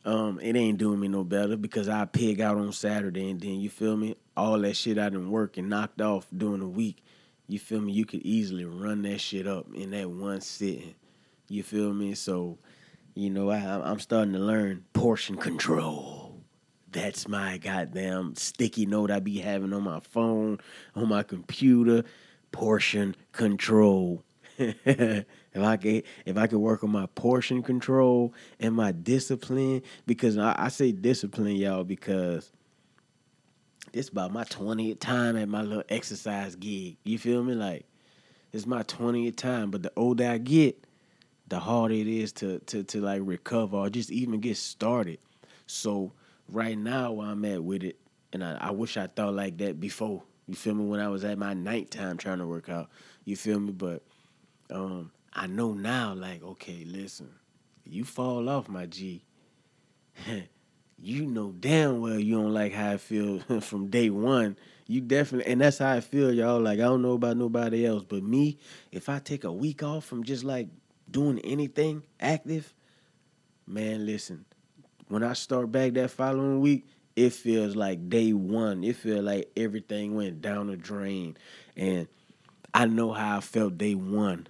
um, 0.07 0.39
it 0.41 0.55
ain't 0.55 0.79
doing 0.79 1.01
me 1.01 1.09
no 1.09 1.25
better 1.25 1.57
because 1.57 1.89
I 1.89 2.05
pig 2.05 2.41
out 2.41 2.57
on 2.57 2.73
Saturday 2.73 3.29
and 3.29 3.41
then 3.41 3.61
you 3.61 3.69
feel 3.69 3.97
me? 3.97 4.15
All 4.37 4.61
that 4.61 4.77
shit 4.77 4.99
I 4.99 5.09
done 5.09 5.31
work 5.31 5.57
and 5.57 5.69
knocked 5.69 6.01
off 6.01 6.27
during 6.35 6.61
the 6.61 6.69
week. 6.69 7.03
You 7.49 7.59
feel 7.59 7.81
me? 7.81 7.93
You 7.93 8.07
could 8.07 8.23
easily 8.23 8.65
run 8.65 9.03
that 9.03 9.21
shit 9.21 9.49
up 9.49 9.67
in 9.75 9.91
that 9.91 10.09
one 10.09 10.41
sitting. 10.41 10.95
You 11.49 11.65
feel 11.65 11.93
me? 11.93 12.15
So, 12.15 12.59
you 13.15 13.31
know, 13.31 13.51
I, 13.51 13.59
I'm 13.59 13.99
starting 13.99 14.35
to 14.35 14.39
learn 14.39 14.85
portion 14.93 15.37
control. 15.37 16.41
That's 16.93 17.27
my 17.27 17.59
goddamn 17.59 18.37
sticky 18.37 18.87
note 18.87 19.11
I 19.11 19.19
be 19.19 19.39
having 19.39 19.73
on 19.73 19.83
my 19.83 20.01
phone, 20.01 20.59
on 20.95 21.09
my 21.09 21.25
computer. 21.25 22.05
Portion 22.53 23.17
control. 23.33 24.23
if 24.85 25.27
I 25.57 25.77
could, 25.77 26.03
if 26.25 26.37
I 26.37 26.47
could 26.47 26.59
work 26.59 26.85
on 26.85 26.91
my 26.91 27.07
portion 27.15 27.63
control 27.63 28.35
and 28.61 28.75
my 28.75 28.93
discipline, 28.93 29.83
because 30.07 30.39
I, 30.39 30.55
I 30.57 30.69
say 30.69 30.93
discipline, 30.93 31.57
y'all, 31.57 31.85
because 31.85 32.53
this 33.93 34.09
about 34.09 34.33
my 34.33 34.45
20th 34.45 35.01
time 35.01 35.37
at 35.37 35.49
my 35.49 35.63
little 35.63 35.85
exercise 35.89 36.55
gig. 36.55 36.97
You 37.05 37.19
feel 37.19 37.43
me? 37.43 37.55
Like 37.55 37.87
it's 38.53 38.67
my 38.67 38.83
20th 38.83 39.37
time, 39.37 39.71
but 39.71 39.83
the 39.83 39.93
older 39.97 40.29
I 40.29 40.39
get, 40.39 40.85
the 41.49 41.59
harder 41.59 41.95
it 41.95 42.07
is 42.07 42.33
to 42.35 42.59
to 42.61 42.83
to 42.85 43.01
like 43.01 43.23
recover 43.25 43.77
or 43.77 43.91
just 43.91 44.11
even 44.11 44.41
get 44.41 44.57
started. 44.57 45.19
So 45.67 46.13
right 46.49 46.77
now 46.77 47.13
where 47.13 47.29
I'm 47.29 47.45
at 47.45 47.63
with 47.63 47.83
it, 47.83 47.99
and 48.33 48.45
I, 48.45 48.57
I 48.61 48.71
wish 48.71 48.97
I 48.97 49.07
thought 49.07 49.35
like 49.35 49.59
that 49.59 49.81
before. 49.81 50.23
You 50.47 50.55
feel 50.55 50.75
me? 50.75 50.85
When 50.85 51.01
I 51.01 51.09
was 51.09 51.25
at 51.25 51.39
my 51.39 51.55
nighttime 51.55 52.19
trying 52.19 52.39
to 52.39 52.47
work 52.47 52.69
out. 52.69 52.89
You 53.25 53.37
feel 53.37 53.59
me? 53.59 53.73
But 53.73 54.03
um, 54.71 55.11
I 55.33 55.47
know 55.47 55.73
now, 55.73 56.15
like, 56.15 56.43
okay, 56.43 56.85
listen, 56.87 57.31
you 57.85 58.05
fall 58.05 58.49
off, 58.49 58.69
my 58.69 58.87
G. 58.87 59.23
you 60.99 61.27
know 61.27 61.53
damn 61.61 62.01
well 62.01 62.19
you 62.19 62.35
don't 62.35 62.55
like 62.55 62.73
how 62.73 62.93
I 62.93 62.97
feel 62.97 63.41
from 63.61 63.89
day 63.89 64.11
one. 64.11 64.57
You 64.89 65.01
definitely, 65.01 65.51
and 65.53 65.61
that's 65.61 65.79
how 65.79 65.93
I 65.93 66.01
feel, 66.01 66.33
y'all. 66.33 66.61
Like, 66.61 66.79
I 66.79 66.83
don't 66.85 67.03
know 67.03 67.13
about 67.15 67.37
nobody 67.37 67.85
else, 67.85 68.05
but 68.05 68.23
me, 68.23 68.59
if 68.93 69.09
I 69.09 69.19
take 69.19 69.43
a 69.43 69.53
week 69.53 69.83
off 69.83 70.05
from 70.05 70.23
just 70.23 70.45
like 70.45 70.69
doing 71.11 71.41
anything 71.41 72.05
active, 72.21 72.73
man, 73.67 74.07
listen, 74.07 74.45
when 75.09 75.25
I 75.25 75.33
start 75.33 75.73
back 75.73 75.95
that 75.95 76.11
following 76.11 76.61
week, 76.61 76.87
it 77.17 77.33
feels 77.33 77.75
like 77.75 78.09
day 78.09 78.33
one. 78.33 78.85
It 78.85 78.97
feels 78.97 79.25
like 79.25 79.51
everything 79.57 80.15
went 80.15 80.41
down 80.41 80.69
the 80.69 80.77
drain. 80.77 81.37
And 81.77 82.07
I 82.75 82.87
know 82.87 83.13
how 83.13 83.39
I 83.39 83.41
felt 83.41 83.79
day 83.79 83.95
one. 83.95 84.47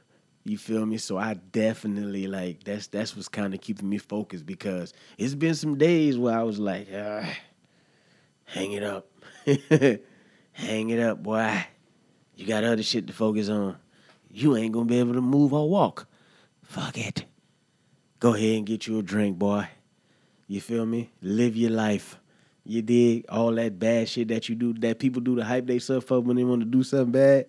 You 0.47 0.57
feel 0.57 0.87
me? 0.87 0.97
So 0.99 1.19
I 1.19 1.35
definitely 1.35 2.29
like 2.29 2.63
that's 2.63 2.87
that's 2.87 3.17
what's 3.17 3.27
kind 3.27 3.53
of 3.53 3.61
keeping 3.61 3.89
me 3.89 3.99
focused 3.99 4.47
because 4.47 4.95
it's 5.19 5.35
been 5.35 5.57
some 5.57 5.77
days 5.77 6.17
where 6.17 6.39
I 6.39 6.45
was 6.45 6.61
like, 6.61 6.87
ah, 6.95 7.29
hang 8.45 8.71
it 8.71 8.85
up. 8.85 9.09
hang 10.53 10.91
it 10.91 11.01
up, 11.01 11.21
boy. 11.21 11.67
You 12.37 12.47
got 12.47 12.63
other 12.63 12.85
shit 12.85 13.09
to 13.09 13.13
focus 13.13 13.49
on. 13.49 13.77
You 14.31 14.57
ain't 14.57 14.71
gonna 14.71 14.85
be 14.85 15.01
able 15.01 15.15
to 15.15 15.21
move 15.21 15.53
or 15.53 15.69
walk. 15.69 16.07
Fuck 16.63 16.97
it. 16.97 17.25
Go 18.21 18.35
ahead 18.35 18.59
and 18.59 18.67
get 18.67 18.87
you 18.87 19.01
a 19.01 19.03
drink, 19.03 19.37
boy. 19.37 19.67
You 20.47 20.61
feel 20.61 20.87
me? 20.87 21.11
Live 21.23 21.57
your 21.57 21.73
life. 21.73 22.21
You 22.63 22.83
dig 22.83 23.25
all 23.29 23.51
that 23.57 23.81
bad 23.81 24.09
shit 24.09 24.29
that 24.29 24.49
you 24.49 24.55
do, 24.55 24.75
that 24.75 25.01
people 25.01 25.23
do 25.23 25.35
to 25.35 25.43
hype 25.43 25.67
themselves 25.67 26.09
up 26.13 26.23
when 26.23 26.37
they 26.37 26.45
want 26.45 26.61
to 26.61 26.67
do 26.67 26.85
something 26.85 27.11
bad. 27.11 27.47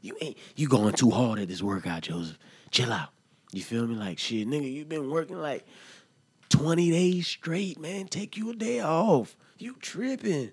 You 0.00 0.16
ain't 0.20 0.36
you 0.54 0.68
going 0.68 0.94
too 0.94 1.10
hard 1.10 1.38
at 1.38 1.48
this 1.48 1.62
workout, 1.62 2.02
Joseph. 2.02 2.38
Chill 2.70 2.92
out. 2.92 3.10
You 3.52 3.62
feel 3.62 3.86
me? 3.86 3.94
Like 3.94 4.18
shit, 4.18 4.48
nigga, 4.48 4.72
you 4.72 4.84
been 4.84 5.10
working 5.10 5.40
like 5.40 5.64
20 6.50 6.90
days 6.90 7.26
straight, 7.26 7.78
man. 7.78 8.06
Take 8.06 8.36
you 8.36 8.50
a 8.50 8.54
day 8.54 8.80
off. 8.80 9.36
You 9.58 9.76
tripping. 9.80 10.52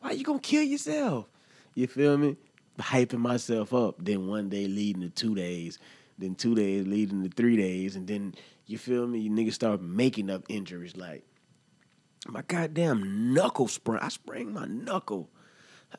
Why 0.00 0.12
you 0.12 0.24
gonna 0.24 0.40
kill 0.40 0.62
yourself? 0.62 1.26
You 1.74 1.86
feel 1.86 2.16
me? 2.18 2.36
Hyping 2.78 3.18
myself 3.18 3.74
up. 3.74 3.96
Then 3.98 4.26
one 4.26 4.48
day 4.48 4.66
leading 4.66 5.02
to 5.02 5.10
two 5.10 5.34
days. 5.34 5.78
Then 6.18 6.34
two 6.34 6.54
days 6.54 6.86
leading 6.86 7.22
to 7.22 7.28
three 7.28 7.56
days. 7.56 7.96
And 7.96 8.06
then 8.06 8.34
you 8.66 8.78
feel 8.78 9.06
me? 9.06 9.20
You 9.20 9.30
niggas 9.30 9.54
start 9.54 9.82
making 9.82 10.30
up 10.30 10.44
injuries 10.48 10.96
like 10.96 11.24
my 12.28 12.42
goddamn 12.42 13.34
knuckle 13.34 13.68
sprain. 13.68 14.00
I 14.02 14.08
sprained 14.08 14.52
my 14.54 14.66
knuckle. 14.66 15.30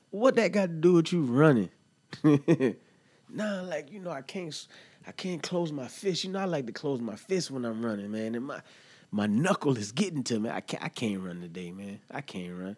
What 0.09 0.35
that 0.35 0.51
got 0.51 0.67
to 0.67 0.73
do 0.73 0.93
with 0.93 1.11
you 1.11 1.21
running? 1.21 1.69
nah, 2.23 3.61
like 3.61 3.91
you 3.91 3.99
know, 3.99 4.11
I 4.11 4.21
can't, 4.21 4.67
I 5.07 5.11
can't 5.11 5.41
close 5.41 5.71
my 5.71 5.87
fist. 5.87 6.23
You 6.23 6.31
know, 6.31 6.39
I 6.39 6.45
like 6.45 6.65
to 6.67 6.71
close 6.71 7.01
my 7.01 7.15
fist 7.15 7.51
when 7.51 7.65
I'm 7.65 7.85
running, 7.85 8.11
man. 8.11 8.35
And 8.35 8.45
my, 8.45 8.61
my 9.11 9.27
knuckle 9.27 9.77
is 9.77 9.91
getting 9.91 10.23
to 10.23 10.39
me. 10.39 10.49
I 10.49 10.61
can't, 10.61 10.83
I 10.83 10.89
can't 10.89 11.21
run 11.21 11.41
today, 11.41 11.71
man. 11.71 11.99
I 12.09 12.21
can't 12.21 12.53
run. 12.53 12.77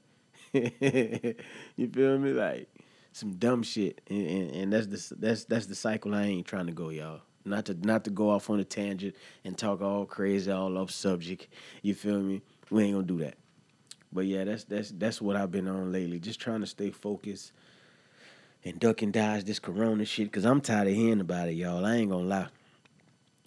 you 0.54 1.88
feel 1.92 2.18
me? 2.18 2.32
Like 2.32 2.70
some 3.12 3.34
dumb 3.34 3.64
shit, 3.64 4.02
and, 4.10 4.28
and, 4.28 4.56
and 4.56 4.74
that's 4.74 4.88
the 4.88 5.16
that's 5.16 5.46
that's 5.46 5.66
the 5.68 5.76
cycle 5.76 6.14
I 6.14 6.24
ain't 6.24 6.48
trying 6.48 6.68
to 6.68 6.74
go, 6.74 6.90
y'all. 6.90 7.22
Not 7.46 7.66
to 7.66 7.74
not 7.74 8.04
to 8.06 8.10
go 8.10 8.30
off 8.30 8.50
on 8.50 8.60
a 8.60 8.64
tangent 8.64 9.16
and 9.44 9.58
talk 9.58 9.82
all 9.82 10.06
crazy, 10.06 10.52
all 10.52 10.78
off 10.78 10.92
subject. 10.92 11.48
You 11.82 11.94
feel 11.94 12.20
me? 12.20 12.42
We 12.70 12.84
ain't 12.84 12.94
gonna 12.94 13.08
do 13.08 13.20
that. 13.20 13.36
But 14.12 14.26
yeah, 14.26 14.44
that's 14.44 14.64
that's 14.64 14.92
that's 14.92 15.22
what 15.22 15.36
I've 15.36 15.52
been 15.52 15.68
on 15.68 15.92
lately. 15.92 16.20
Just 16.20 16.40
trying 16.40 16.62
to 16.62 16.68
stay 16.68 16.92
focused 16.92 17.52
and 18.66 18.80
duck 18.80 19.02
and 19.02 19.14
dodge 19.14 19.44
this 19.44 19.60
corona 19.60 20.06
shit. 20.06 20.32
Cause 20.32 20.46
I'm 20.46 20.62
tired 20.62 20.88
of 20.88 20.94
hearing 20.94 21.22
about 21.22 21.50
it, 21.50 21.54
y'all. 21.54 21.86
I 21.86 21.96
ain't 21.96 22.12
gonna 22.12 22.28
lie. 22.28 22.48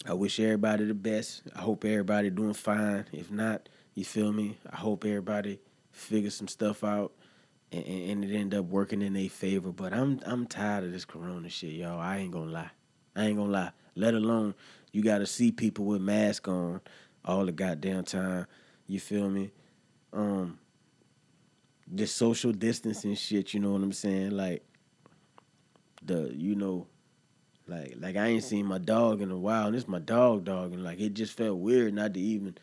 I 0.05 0.13
wish 0.13 0.39
everybody 0.39 0.85
the 0.85 0.93
best. 0.93 1.41
I 1.55 1.61
hope 1.61 1.83
everybody 1.83 2.29
doing 2.29 2.53
fine. 2.53 3.05
If 3.11 3.31
not, 3.31 3.67
you 3.93 4.05
feel 4.05 4.31
me? 4.31 4.57
I 4.71 4.77
hope 4.77 5.05
everybody 5.05 5.59
figure 5.91 6.29
some 6.29 6.47
stuff 6.47 6.83
out 6.83 7.11
and, 7.71 7.83
and 7.85 8.23
it 8.23 8.35
end 8.35 8.53
up 8.53 8.65
working 8.65 9.01
in 9.01 9.13
their 9.13 9.29
favor. 9.29 9.71
But 9.71 9.93
I'm 9.93 10.21
I'm 10.25 10.45
tired 10.45 10.83
of 10.83 10.91
this 10.91 11.05
corona 11.05 11.49
shit, 11.49 11.71
y'all. 11.71 11.99
I 11.99 12.17
ain't 12.17 12.31
gonna 12.31 12.51
lie. 12.51 12.71
I 13.15 13.25
ain't 13.25 13.37
gonna 13.37 13.51
lie. 13.51 13.71
Let 13.95 14.13
alone 14.13 14.53
you 14.91 15.03
gotta 15.03 15.25
see 15.25 15.51
people 15.51 15.85
with 15.85 16.01
masks 16.01 16.47
on 16.47 16.81
all 17.25 17.45
the 17.45 17.51
goddamn 17.51 18.03
time. 18.03 18.47
You 18.85 18.99
feel 18.99 19.29
me? 19.29 19.51
Um 20.13 20.59
this 21.89 22.13
social 22.13 22.51
distancing 22.51 23.15
shit, 23.15 23.53
you 23.53 23.59
know 23.59 23.71
what 23.71 23.81
I'm 23.81 23.93
saying? 23.93 24.31
Like 24.31 24.63
the 26.07 26.33
you 26.35 26.55
know 26.55 26.87
like 27.67 27.95
like 27.99 28.15
I 28.15 28.27
ain't 28.27 28.43
seen 28.43 28.65
my 28.65 28.77
dog 28.77 29.21
in 29.21 29.31
a 29.31 29.37
while 29.37 29.67
and 29.67 29.75
it's 29.75 29.87
my 29.87 29.99
dog 29.99 30.45
dog 30.45 30.73
and 30.73 30.83
like 30.83 30.99
it 30.99 31.13
just 31.13 31.37
felt 31.37 31.59
weird 31.59 31.93
not 31.93 32.13
to 32.15 32.19
even 32.19 32.57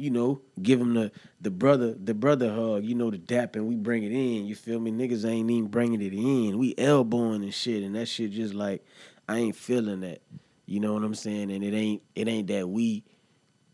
you 0.00 0.08
know, 0.08 0.40
give 0.62 0.80
him 0.80 0.94
the 0.94 1.12
the 1.42 1.50
brother 1.50 1.92
the 1.92 2.14
brother 2.14 2.54
hug, 2.54 2.84
you 2.84 2.94
know, 2.94 3.10
the 3.10 3.18
dap, 3.18 3.54
and 3.54 3.66
we 3.66 3.76
bring 3.76 4.02
it 4.02 4.12
in. 4.12 4.46
You 4.46 4.54
feel 4.54 4.80
me? 4.80 4.90
Niggas 4.90 5.28
ain't 5.28 5.50
even 5.50 5.68
bringing 5.68 6.00
it 6.00 6.14
in. 6.14 6.56
We 6.56 6.74
elbowing 6.78 7.42
and 7.42 7.52
shit, 7.52 7.82
and 7.82 7.94
that 7.94 8.06
shit 8.06 8.30
just 8.30 8.54
like 8.54 8.82
I 9.28 9.36
ain't 9.36 9.56
feeling 9.56 10.00
that. 10.00 10.22
You 10.64 10.80
know 10.80 10.94
what 10.94 11.04
I'm 11.04 11.14
saying? 11.14 11.50
And 11.50 11.62
it 11.62 11.74
ain't 11.74 12.02
it 12.14 12.28
ain't 12.28 12.46
that 12.46 12.66
we, 12.66 13.04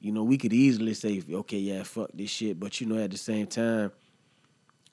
you 0.00 0.11
know, 0.11 0.25
we 0.25 0.37
could 0.37 0.52
easily 0.52 0.94
say, 0.94 1.23
okay, 1.30 1.58
yeah, 1.58 1.85
fuck 1.85 2.11
this 2.12 2.30
shit, 2.30 2.58
but 2.58 2.80
you 2.80 2.88
know, 2.88 3.00
at 3.00 3.12
the 3.12 3.16
same 3.16 3.46
time, 3.46 3.92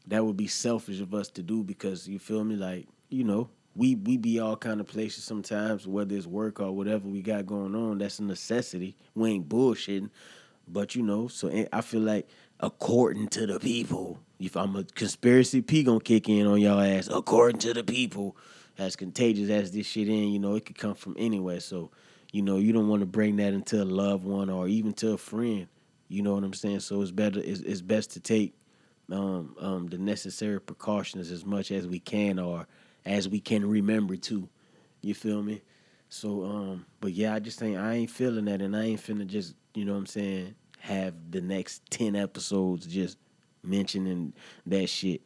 that 0.05 0.23
would 0.23 0.37
be 0.37 0.47
selfish 0.47 1.01
of 1.01 1.15
us 1.15 1.29
to 1.29 1.41
do 1.41 1.63
because 1.63 2.07
you 2.07 2.19
feel 2.19 2.43
me, 2.43 2.55
like 2.55 2.87
you 3.09 3.23
know, 3.23 3.49
we 3.75 3.95
we 3.95 4.17
be 4.17 4.39
all 4.39 4.55
kind 4.55 4.79
of 4.79 4.87
places 4.87 5.23
sometimes, 5.23 5.87
whether 5.87 6.15
it's 6.15 6.27
work 6.27 6.59
or 6.59 6.71
whatever 6.71 7.07
we 7.07 7.21
got 7.21 7.45
going 7.45 7.75
on. 7.75 7.97
That's 7.97 8.19
a 8.19 8.23
necessity. 8.23 8.95
We 9.15 9.31
ain't 9.31 9.49
bullshitting. 9.49 10.09
But 10.67 10.95
you 10.95 11.03
know, 11.03 11.27
so 11.27 11.65
I 11.73 11.81
feel 11.81 12.01
like 12.01 12.27
according 12.59 13.27
to 13.29 13.45
the 13.45 13.59
people, 13.59 14.19
if 14.39 14.55
I'm 14.55 14.75
a 14.75 14.83
conspiracy 14.83 15.61
P 15.61 15.83
gonna 15.83 15.99
kick 15.99 16.29
in 16.29 16.47
on 16.47 16.61
y'all 16.61 16.79
ass, 16.79 17.09
according 17.11 17.59
to 17.61 17.73
the 17.73 17.83
people, 17.83 18.37
as 18.77 18.95
contagious 18.95 19.49
as 19.49 19.71
this 19.71 19.85
shit 19.85 20.07
in, 20.07 20.29
you 20.29 20.39
know, 20.39 20.55
it 20.55 20.65
could 20.65 20.77
come 20.77 20.95
from 20.95 21.15
anywhere. 21.17 21.59
So, 21.59 21.91
you 22.31 22.41
know, 22.41 22.57
you 22.57 22.73
don't 22.73 22.87
want 22.87 23.01
to 23.01 23.05
bring 23.05 23.35
that 23.37 23.53
into 23.53 23.81
a 23.81 23.85
loved 23.85 24.23
one 24.23 24.49
or 24.49 24.67
even 24.67 24.93
to 24.93 25.13
a 25.13 25.17
friend. 25.17 25.67
You 26.07 26.21
know 26.21 26.33
what 26.35 26.43
I'm 26.43 26.53
saying? 26.53 26.81
So 26.81 27.01
it's 27.01 27.11
better 27.11 27.39
it's, 27.39 27.59
it's 27.61 27.81
best 27.81 28.11
to 28.11 28.19
take 28.19 28.53
um, 29.11 29.55
um, 29.59 29.87
the 29.87 29.97
necessary 29.97 30.61
precautions 30.61 31.29
as 31.31 31.45
much 31.45 31.71
as 31.71 31.87
we 31.87 31.99
can 31.99 32.39
or 32.39 32.67
as 33.05 33.27
we 33.27 33.39
can 33.39 33.67
remember 33.67 34.15
too. 34.15 34.49
You 35.01 35.13
feel 35.13 35.43
me? 35.43 35.61
So 36.09 36.43
um, 36.45 36.85
but 37.01 37.13
yeah, 37.13 37.33
I 37.33 37.39
just 37.39 37.61
ain't 37.61 37.77
I 37.77 37.95
ain't 37.95 38.09
feeling 38.09 38.45
that 38.45 38.61
and 38.61 38.75
I 38.75 38.83
ain't 38.83 39.01
finna 39.01 39.25
just 39.25 39.55
you 39.73 39.85
know 39.85 39.93
what 39.93 39.99
I'm 39.99 40.05
saying, 40.05 40.55
have 40.79 41.13
the 41.31 41.41
next 41.41 41.89
10 41.91 42.15
episodes 42.15 42.85
just 42.85 43.17
mentioning 43.63 44.33
that 44.65 44.87
shit. 44.87 45.21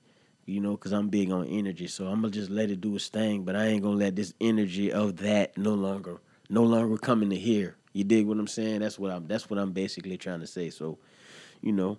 You 0.45 0.61
know, 0.61 0.71
because 0.71 0.93
I'm 0.93 1.09
big 1.09 1.29
on 1.31 1.45
energy. 1.47 1.87
So 1.87 2.07
I'm 2.07 2.21
to 2.21 2.29
just 2.29 2.49
let 2.49 2.71
it 2.71 2.79
do 2.79 2.95
its 2.95 3.09
thing. 3.09 3.43
But 3.43 3.57
I 3.57 3.65
ain't 3.65 3.83
to 3.83 3.89
let 3.89 4.15
this 4.15 4.33
energy 4.39 4.93
of 4.93 5.17
that 5.17 5.57
no 5.57 5.73
longer, 5.73 6.21
no 6.49 6.63
longer 6.63 6.97
come 6.97 7.21
into 7.21 7.35
here. 7.35 7.75
You 7.91 8.05
dig 8.05 8.27
what 8.27 8.37
I'm 8.37 8.47
saying? 8.47 8.79
That's 8.79 8.97
what 8.97 9.11
I'm, 9.11 9.27
that's 9.27 9.49
what 9.49 9.59
I'm 9.59 9.73
basically 9.73 10.17
trying 10.17 10.39
to 10.39 10.47
say. 10.47 10.69
So, 10.69 10.99
you 11.61 11.73
know, 11.73 11.97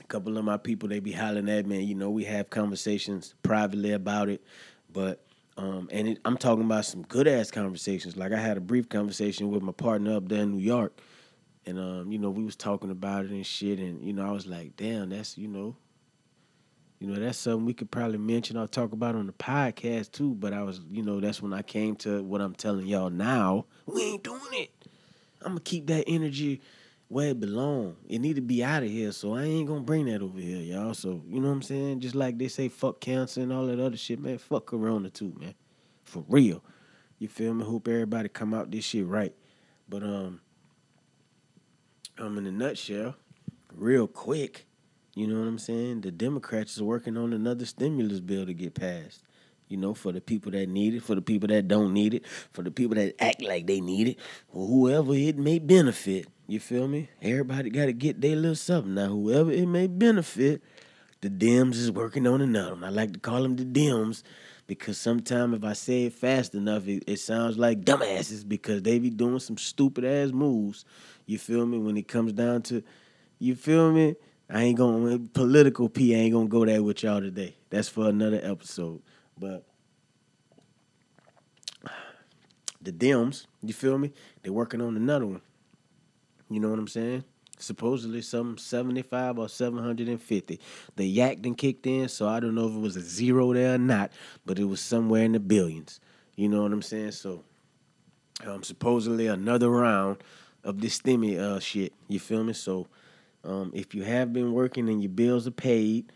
a 0.00 0.04
couple 0.04 0.36
of 0.38 0.44
my 0.44 0.56
people, 0.56 0.88
they 0.88 1.00
be 1.00 1.12
hollering 1.12 1.48
at 1.48 1.66
me. 1.66 1.82
You 1.82 1.94
know, 1.94 2.10
we 2.10 2.24
have 2.24 2.50
conversations 2.50 3.34
privately 3.42 3.92
about 3.92 4.28
it. 4.28 4.42
But 4.92 5.26
um, 5.56 5.88
and 5.90 6.08
it, 6.08 6.18
I'm 6.24 6.36
talking 6.36 6.64
about 6.64 6.84
some 6.84 7.02
good 7.02 7.26
ass 7.26 7.50
conversations. 7.50 8.16
Like 8.16 8.32
I 8.32 8.38
had 8.38 8.56
a 8.56 8.60
brief 8.60 8.88
conversation 8.88 9.50
with 9.50 9.62
my 9.62 9.72
partner 9.72 10.16
up 10.16 10.28
there 10.28 10.42
in 10.42 10.52
New 10.52 10.62
York, 10.62 11.00
and 11.64 11.78
um, 11.78 12.12
you 12.12 12.18
know, 12.18 12.30
we 12.30 12.44
was 12.44 12.56
talking 12.56 12.90
about 12.90 13.24
it 13.24 13.30
and 13.30 13.46
shit, 13.46 13.78
and 13.78 14.02
you 14.04 14.12
know, 14.12 14.26
I 14.26 14.32
was 14.32 14.46
like, 14.46 14.76
damn, 14.76 15.08
that's 15.08 15.38
you 15.38 15.48
know, 15.48 15.76
you 16.98 17.06
know, 17.06 17.18
that's 17.18 17.38
something 17.38 17.64
we 17.64 17.72
could 17.74 17.90
probably 17.90 18.18
mention 18.18 18.56
or 18.56 18.66
talk 18.66 18.92
about 18.92 19.14
on 19.14 19.26
the 19.26 19.32
podcast 19.32 20.12
too. 20.12 20.34
But 20.34 20.52
I 20.52 20.62
was, 20.62 20.80
you 20.90 21.02
know, 21.02 21.20
that's 21.20 21.40
when 21.40 21.54
I 21.54 21.62
came 21.62 21.96
to 21.96 22.22
what 22.22 22.40
I'm 22.40 22.54
telling 22.54 22.86
y'all 22.86 23.10
now. 23.10 23.64
We 23.86 24.02
ain't 24.02 24.24
doing 24.24 24.40
it. 24.52 24.70
I'm 25.40 25.52
gonna 25.52 25.60
keep 25.60 25.86
that 25.86 26.04
energy 26.06 26.60
where 27.08 27.28
it 27.28 27.40
belong. 27.40 27.96
It 28.08 28.18
need 28.18 28.36
to 28.36 28.42
be 28.42 28.64
out 28.64 28.82
of 28.82 28.90
here, 28.90 29.12
so 29.12 29.34
I 29.34 29.44
ain't 29.44 29.68
gonna 29.68 29.80
bring 29.80 30.06
that 30.06 30.22
over 30.22 30.38
here, 30.38 30.60
y'all. 30.60 30.94
So 30.94 31.22
you 31.28 31.40
know 31.40 31.48
what 31.48 31.54
I'm 31.54 31.62
saying? 31.62 32.00
Just 32.00 32.14
like 32.14 32.38
they 32.38 32.48
say, 32.48 32.68
fuck 32.68 33.00
cancer 33.00 33.40
and 33.40 33.52
all 33.52 33.66
that 33.66 33.80
other 33.80 33.96
shit, 33.96 34.20
man. 34.20 34.38
Fuck 34.38 34.66
Corona 34.66 35.10
too, 35.10 35.34
man. 35.38 35.54
For 36.04 36.24
real. 36.28 36.62
You 37.18 37.28
feel 37.28 37.54
me? 37.54 37.64
Hope 37.64 37.88
everybody 37.88 38.28
come 38.28 38.52
out 38.52 38.70
this 38.70 38.84
shit 38.84 39.06
right. 39.06 39.34
But 39.88 40.02
um, 40.02 40.40
um, 42.18 42.38
in 42.38 42.46
a 42.46 42.52
nutshell, 42.52 43.16
real 43.74 44.06
quick, 44.06 44.66
you 45.14 45.26
know 45.26 45.38
what 45.40 45.48
I'm 45.48 45.58
saying? 45.58 46.02
The 46.02 46.10
Democrats 46.10 46.76
is 46.76 46.82
working 46.82 47.16
on 47.16 47.32
another 47.32 47.64
stimulus 47.64 48.20
bill 48.20 48.44
to 48.44 48.52
get 48.52 48.74
passed. 48.74 49.22
You 49.68 49.76
know, 49.76 49.94
for 49.94 50.12
the 50.12 50.20
people 50.20 50.52
that 50.52 50.68
need 50.68 50.94
it, 50.94 51.02
for 51.02 51.14
the 51.14 51.22
people 51.22 51.48
that 51.48 51.66
don't 51.66 51.92
need 51.92 52.14
it, 52.14 52.24
for 52.52 52.62
the 52.62 52.70
people 52.70 52.94
that 52.96 53.14
act 53.20 53.42
like 53.42 53.66
they 53.66 53.80
need 53.80 54.08
it, 54.08 54.18
or 54.52 54.66
whoever 54.66 55.14
it 55.14 55.36
may 55.36 55.58
benefit. 55.58 56.28
You 56.46 56.60
feel 56.60 56.86
me? 56.86 57.08
Everybody 57.20 57.70
got 57.70 57.86
to 57.86 57.92
get 57.92 58.20
their 58.20 58.36
little 58.36 58.54
something. 58.54 58.94
Now, 58.94 59.08
whoever 59.08 59.50
it 59.50 59.66
may 59.66 59.88
benefit, 59.88 60.62
the 61.20 61.28
Dems 61.28 61.74
is 61.74 61.90
working 61.90 62.26
on 62.26 62.40
another 62.40 62.74
one. 62.74 62.84
I 62.84 62.90
like 62.90 63.12
to 63.14 63.18
call 63.18 63.42
them 63.42 63.56
the 63.56 63.64
Dems 63.64 64.22
because 64.66 64.98
sometimes 64.98 65.54
if 65.54 65.64
I 65.64 65.72
say 65.72 66.04
it 66.04 66.12
fast 66.12 66.54
enough, 66.54 66.86
it, 66.86 67.04
it 67.06 67.18
sounds 67.18 67.58
like 67.58 67.80
dumbasses 67.84 68.46
because 68.46 68.82
they 68.82 68.98
be 68.98 69.10
doing 69.10 69.38
some 69.38 69.56
stupid 69.56 70.04
ass 70.04 70.30
moves. 70.30 70.84
You 71.26 71.38
feel 71.38 71.66
me? 71.66 71.78
When 71.78 71.96
it 71.96 72.06
comes 72.06 72.32
down 72.32 72.62
to, 72.62 72.82
you 73.38 73.56
feel 73.56 73.92
me? 73.92 74.16
I 74.48 74.62
ain't 74.62 74.78
gonna 74.78 75.18
political 75.18 75.88
P. 75.88 76.14
I 76.14 76.18
ain't 76.18 76.32
gonna 76.32 76.48
go 76.48 76.64
there 76.64 76.82
with 76.82 77.02
y'all 77.02 77.20
today. 77.20 77.56
That's 77.70 77.88
for 77.88 78.08
another 78.08 78.40
episode. 78.42 79.02
But 79.38 79.64
the 82.80 82.92
Dems, 82.92 83.46
you 83.62 83.74
feel 83.74 83.98
me? 83.98 84.12
They're 84.42 84.52
working 84.52 84.80
on 84.80 84.96
another 84.96 85.26
one. 85.26 85.42
You 86.48 86.60
know 86.60 86.70
what 86.70 86.78
I'm 86.78 86.88
saying? 86.88 87.24
Supposedly 87.58 88.22
some 88.22 88.58
75 88.58 89.38
or 89.38 89.48
750. 89.48 90.60
The 90.96 91.06
yak 91.06 91.42
then 91.42 91.54
kicked 91.54 91.86
in, 91.86 92.08
so 92.08 92.28
I 92.28 92.38
don't 92.38 92.54
know 92.54 92.68
if 92.68 92.74
it 92.74 92.80
was 92.80 92.96
a 92.96 93.00
zero 93.00 93.52
there 93.52 93.74
or 93.74 93.78
not, 93.78 94.12
but 94.44 94.58
it 94.58 94.64
was 94.64 94.80
somewhere 94.80 95.24
in 95.24 95.32
the 95.32 95.40
billions. 95.40 96.00
You 96.36 96.48
know 96.48 96.62
what 96.62 96.72
I'm 96.72 96.82
saying? 96.82 97.12
So 97.12 97.44
um 98.46 98.62
supposedly 98.62 99.26
another 99.26 99.70
round 99.70 100.18
of 100.62 100.80
this 100.80 100.98
stimmy 101.00 101.38
uh 101.38 101.58
shit. 101.58 101.92
You 102.08 102.20
feel 102.20 102.44
me? 102.44 102.52
So 102.52 102.86
um 103.42 103.72
if 103.74 103.94
you 103.94 104.04
have 104.04 104.32
been 104.32 104.52
working 104.52 104.88
and 104.88 105.02
your 105.02 105.10
bills 105.10 105.46
are 105.46 105.52
paid 105.52 106.12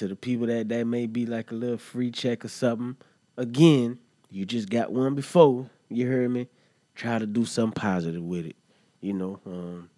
to 0.00 0.08
the 0.08 0.16
people 0.16 0.46
that 0.46 0.70
that 0.70 0.86
may 0.86 1.06
be 1.06 1.26
like 1.26 1.50
a 1.50 1.54
little 1.54 1.76
free 1.76 2.10
check 2.10 2.42
or 2.42 2.48
something, 2.48 2.96
again, 3.36 3.98
you 4.30 4.46
just 4.46 4.70
got 4.70 4.90
one 4.90 5.14
before, 5.14 5.68
you 5.90 6.06
heard 6.06 6.30
me? 6.30 6.48
Try 6.94 7.18
to 7.18 7.26
do 7.26 7.44
something 7.44 7.74
positive 7.74 8.22
with 8.22 8.46
it. 8.46 8.56
You 9.02 9.12
know, 9.12 9.40
um 9.44 9.90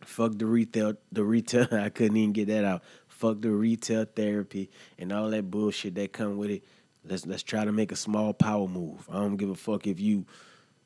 fuck 0.00 0.32
the 0.36 0.46
retail 0.46 0.94
the 1.12 1.22
retail 1.22 1.68
I 1.72 1.90
couldn't 1.90 2.16
even 2.16 2.32
get 2.32 2.48
that 2.48 2.64
out. 2.64 2.82
Fuck 3.06 3.40
the 3.40 3.50
retail 3.50 4.04
therapy 4.04 4.68
and 4.98 5.12
all 5.12 5.30
that 5.30 5.48
bullshit 5.48 5.94
that 5.94 6.12
come 6.12 6.36
with 6.36 6.50
it. 6.50 6.64
Let's 7.04 7.24
let's 7.24 7.44
try 7.44 7.64
to 7.64 7.70
make 7.70 7.92
a 7.92 7.96
small 7.96 8.32
power 8.34 8.66
move. 8.66 9.08
I 9.08 9.14
don't 9.14 9.36
give 9.36 9.50
a 9.50 9.54
fuck 9.54 9.86
if 9.86 10.00
you 10.00 10.26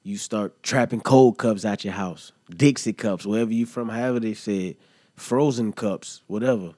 you 0.02 0.18
start 0.18 0.62
trapping 0.62 1.00
cold 1.00 1.38
cups 1.38 1.64
out 1.64 1.82
your 1.82 1.94
house, 1.94 2.32
Dixie 2.54 2.92
cups, 2.92 3.24
wherever 3.24 3.54
you 3.54 3.64
from, 3.64 3.88
however 3.88 4.20
they 4.20 4.34
said, 4.34 4.76
frozen 5.16 5.72
cups, 5.72 6.20
whatever. 6.26 6.74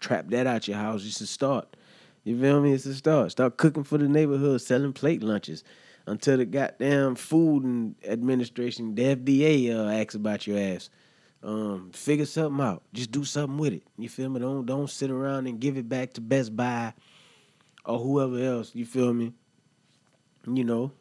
Trap 0.00 0.28
that 0.28 0.46
out 0.46 0.68
your 0.68 0.76
house. 0.78 1.04
It's 1.06 1.20
a 1.20 1.26
start. 1.26 1.76
You 2.24 2.38
feel 2.40 2.60
me? 2.60 2.72
It's 2.72 2.86
a 2.86 2.94
start. 2.94 3.32
Start 3.32 3.56
cooking 3.56 3.84
for 3.84 3.98
the 3.98 4.08
neighborhood, 4.08 4.60
selling 4.60 4.92
plate 4.92 5.22
lunches 5.22 5.64
until 6.06 6.36
the 6.36 6.44
goddamn 6.44 7.14
food 7.14 7.64
and 7.64 7.94
administration, 8.06 8.94
the 8.94 9.16
FDA, 9.16 9.74
uh, 9.74 9.88
asks 9.90 10.14
about 10.14 10.46
your 10.46 10.58
ass. 10.58 10.90
Um, 11.42 11.90
figure 11.92 12.26
something 12.26 12.64
out. 12.64 12.82
Just 12.92 13.12
do 13.12 13.24
something 13.24 13.58
with 13.58 13.72
it. 13.72 13.82
You 13.96 14.08
feel 14.08 14.28
me? 14.28 14.40
Don't 14.40 14.66
don't 14.66 14.90
sit 14.90 15.10
around 15.10 15.46
and 15.46 15.60
give 15.60 15.76
it 15.76 15.88
back 15.88 16.12
to 16.14 16.20
Best 16.20 16.56
Buy 16.56 16.92
or 17.84 17.98
whoever 17.98 18.38
else. 18.42 18.74
You 18.74 18.84
feel 18.84 19.12
me? 19.14 19.32
You 20.46 20.64
know, 20.64 20.92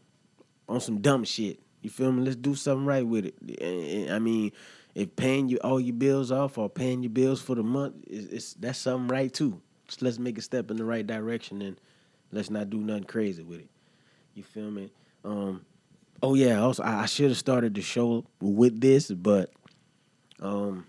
on 0.70 0.80
some 0.80 1.00
dumb 1.02 1.24
shit. 1.24 1.60
You 1.82 1.90
feel 1.90 2.12
me? 2.12 2.24
Let's 2.24 2.36
do 2.36 2.54
something 2.56 2.86
right 2.86 3.06
with 3.06 3.26
it. 3.26 3.36
And- 3.42 3.62
and, 4.08 4.14
I 4.14 4.20
mean, 4.20 4.52
if 4.98 5.16
paying 5.16 5.48
you 5.48 5.58
all 5.58 5.80
your 5.80 5.94
bills 5.94 6.32
off 6.32 6.58
or 6.58 6.68
paying 6.68 7.04
your 7.04 7.12
bills 7.12 7.40
for 7.40 7.54
the 7.54 7.62
month, 7.62 7.98
is 8.08 8.26
it's 8.26 8.54
that's 8.56 8.80
something 8.80 9.08
right 9.08 9.32
too. 9.32 9.62
Just 9.88 10.02
let's 10.02 10.18
make 10.18 10.40
a 10.40 10.42
step 10.42 10.72
in 10.72 10.78
the 10.78 10.84
right 10.84 11.06
direction 11.06 11.62
and 11.62 11.80
let's 12.32 12.50
not 12.50 12.72
do 12.72 12.80
nothing 12.80 13.04
crazy 13.04 13.44
with 13.44 13.60
it. 13.60 13.70
You 14.34 14.42
feel 14.42 14.72
me? 14.72 14.92
Um, 15.24 15.64
oh 16.24 16.34
yeah. 16.34 16.60
Also, 16.62 16.82
I, 16.82 17.04
I 17.04 17.06
should 17.06 17.30
have 17.30 17.38
started 17.38 17.76
the 17.76 17.82
show 17.84 18.26
with 18.42 18.82
this, 18.82 19.12
but 19.12 19.52
um, 20.42 20.88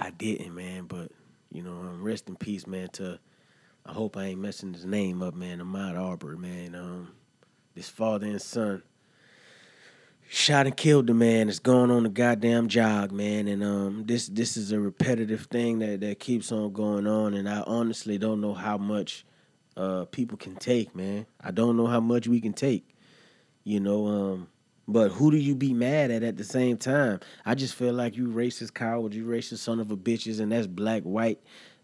I 0.00 0.10
didn't, 0.10 0.52
man. 0.52 0.86
But 0.86 1.12
you 1.52 1.62
know, 1.62 1.70
um, 1.70 2.02
rest 2.02 2.28
in 2.28 2.34
peace, 2.34 2.66
man. 2.66 2.88
To 2.94 3.20
I 3.86 3.92
hope 3.92 4.16
I 4.16 4.24
ain't 4.24 4.40
messing 4.40 4.74
his 4.74 4.84
name 4.84 5.22
up, 5.22 5.34
man. 5.34 5.60
Ahmaud 5.60 5.96
Arbery, 5.96 6.36
man. 6.36 6.74
Um, 6.74 7.12
this 7.76 7.88
father 7.88 8.26
and 8.26 8.42
son 8.42 8.82
shot 10.28 10.66
and 10.66 10.76
killed 10.76 11.06
the 11.06 11.14
man 11.14 11.46
that's 11.46 11.58
going 11.58 11.90
on 11.90 12.02
the 12.02 12.08
goddamn 12.08 12.68
jog, 12.68 13.12
man. 13.12 13.48
And 13.48 13.62
um, 13.62 14.04
this 14.06 14.26
this 14.28 14.56
is 14.56 14.72
a 14.72 14.80
repetitive 14.80 15.42
thing 15.50 15.78
that 15.80 16.00
that 16.00 16.18
keeps 16.18 16.52
on 16.52 16.72
going 16.72 17.06
on, 17.06 17.34
and 17.34 17.48
I 17.48 17.62
honestly 17.66 18.18
don't 18.18 18.40
know 18.40 18.54
how 18.54 18.78
much 18.78 19.24
uh 19.76 20.06
people 20.06 20.36
can 20.38 20.56
take, 20.56 20.94
man. 20.94 21.26
I 21.40 21.50
don't 21.50 21.76
know 21.76 21.86
how 21.86 22.00
much 22.00 22.26
we 22.26 22.40
can 22.40 22.52
take, 22.52 22.94
you 23.64 23.80
know. 23.80 24.06
Um, 24.06 24.48
but 24.88 25.10
who 25.10 25.30
do 25.30 25.36
you 25.36 25.54
be 25.54 25.72
mad 25.72 26.10
at 26.10 26.22
at 26.22 26.36
the 26.36 26.44
same 26.44 26.76
time? 26.76 27.20
I 27.44 27.54
just 27.54 27.74
feel 27.74 27.92
like 27.92 28.16
you 28.16 28.28
racist 28.28 28.74
coward, 28.74 29.14
you 29.14 29.24
racist 29.24 29.58
son 29.58 29.80
of 29.80 29.90
a 29.90 29.96
bitches, 29.96 30.40
and 30.40 30.52
that's 30.52 30.66
black, 30.66 31.02
white, 31.02 31.40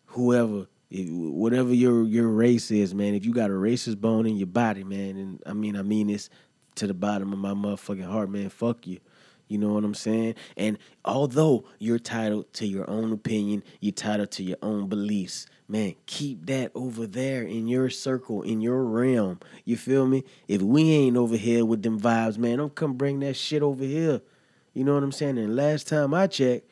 whoever. 0.06 0.66
If, 0.94 1.08
whatever 1.10 1.72
your 1.72 2.04
your 2.04 2.28
race 2.28 2.70
is, 2.70 2.94
man. 2.94 3.14
If 3.14 3.24
you 3.24 3.32
got 3.32 3.48
a 3.48 3.54
racist 3.54 3.98
bone 4.00 4.26
in 4.26 4.36
your 4.36 4.46
body, 4.46 4.84
man, 4.84 5.16
and 5.16 5.42
I 5.46 5.54
mean, 5.54 5.74
I 5.74 5.82
mean 5.82 6.08
this 6.08 6.28
to 6.76 6.86
the 6.86 6.94
bottom 6.94 7.32
of 7.32 7.38
my 7.38 7.52
motherfucking 7.52 8.06
heart, 8.06 8.30
man. 8.30 8.48
Fuck 8.48 8.86
you. 8.86 8.98
You 9.48 9.58
know 9.58 9.74
what 9.74 9.84
I'm 9.84 9.94
saying? 9.94 10.36
And 10.56 10.78
although 11.04 11.64
you're 11.78 11.98
titled 11.98 12.50
to 12.54 12.66
your 12.66 12.88
own 12.88 13.12
opinion, 13.12 13.62
you're 13.80 13.92
titled 13.92 14.30
to 14.32 14.42
your 14.42 14.56
own 14.62 14.88
beliefs, 14.88 15.46
man, 15.68 15.94
keep 16.06 16.46
that 16.46 16.72
over 16.74 17.06
there 17.06 17.42
in 17.42 17.68
your 17.68 17.90
circle, 17.90 18.40
in 18.40 18.62
your 18.62 18.82
realm. 18.82 19.40
You 19.66 19.76
feel 19.76 20.06
me? 20.06 20.24
If 20.48 20.62
we 20.62 20.90
ain't 20.90 21.18
over 21.18 21.36
here 21.36 21.66
with 21.66 21.82
them 21.82 22.00
vibes, 22.00 22.38
man, 22.38 22.58
don't 22.58 22.74
come 22.74 22.94
bring 22.94 23.20
that 23.20 23.36
shit 23.36 23.62
over 23.62 23.84
here. 23.84 24.22
You 24.72 24.84
know 24.84 24.94
what 24.94 25.02
I'm 25.02 25.12
saying? 25.12 25.36
And 25.36 25.54
last 25.54 25.86
time 25.86 26.14
I 26.14 26.28
checked, 26.28 26.70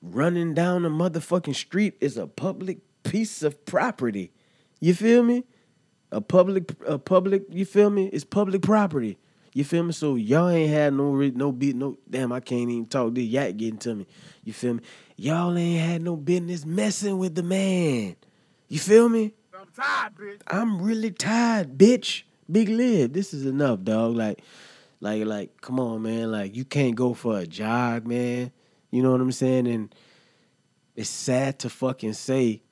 running 0.00 0.54
down 0.54 0.84
a 0.84 0.90
motherfucking 0.90 1.56
street 1.56 1.96
is 2.00 2.16
a 2.16 2.28
public 2.28 2.78
piece 3.02 3.42
of 3.42 3.64
property. 3.64 4.32
You 4.78 4.94
feel 4.94 5.24
me? 5.24 5.44
A 6.12 6.20
public, 6.20 6.72
a 6.86 6.98
public. 6.98 7.42
You 7.50 7.64
feel 7.64 7.90
me? 7.90 8.06
It's 8.12 8.24
public 8.24 8.62
property. 8.62 9.18
You 9.52 9.64
feel 9.64 9.82
me? 9.82 9.92
So 9.92 10.14
y'all 10.14 10.48
ain't 10.48 10.70
had 10.70 10.94
no 10.94 11.10
re- 11.10 11.32
no 11.34 11.50
beat 11.52 11.74
no. 11.74 11.98
Damn, 12.08 12.32
I 12.32 12.40
can't 12.40 12.70
even 12.70 12.86
talk. 12.86 13.14
This 13.14 13.24
yak 13.24 13.56
getting 13.56 13.78
to 13.80 13.94
me. 13.94 14.06
You 14.44 14.52
feel 14.52 14.74
me? 14.74 14.82
Y'all 15.16 15.56
ain't 15.56 15.80
had 15.80 16.02
no 16.02 16.16
business 16.16 16.64
messing 16.64 17.18
with 17.18 17.34
the 17.34 17.42
man. 17.42 18.16
You 18.68 18.78
feel 18.78 19.08
me? 19.08 19.34
I'm 19.58 19.66
tired, 19.74 20.14
bitch. 20.14 20.40
I'm 20.46 20.80
really 20.80 21.10
tired, 21.10 21.76
bitch. 21.76 22.22
Big 22.50 22.68
lid. 22.68 23.12
This 23.12 23.34
is 23.34 23.44
enough, 23.44 23.82
dog. 23.82 24.14
Like, 24.14 24.40
like, 25.00 25.24
like, 25.24 25.60
come 25.60 25.80
on, 25.80 26.02
man. 26.02 26.30
Like, 26.30 26.56
you 26.56 26.64
can't 26.64 26.94
go 26.94 27.12
for 27.12 27.38
a 27.38 27.46
jog, 27.46 28.06
man. 28.06 28.52
You 28.90 29.02
know 29.02 29.12
what 29.12 29.20
I'm 29.20 29.32
saying? 29.32 29.66
And 29.66 29.94
it's 30.94 31.10
sad 31.10 31.58
to 31.60 31.68
fucking 31.68 32.14
say. 32.14 32.62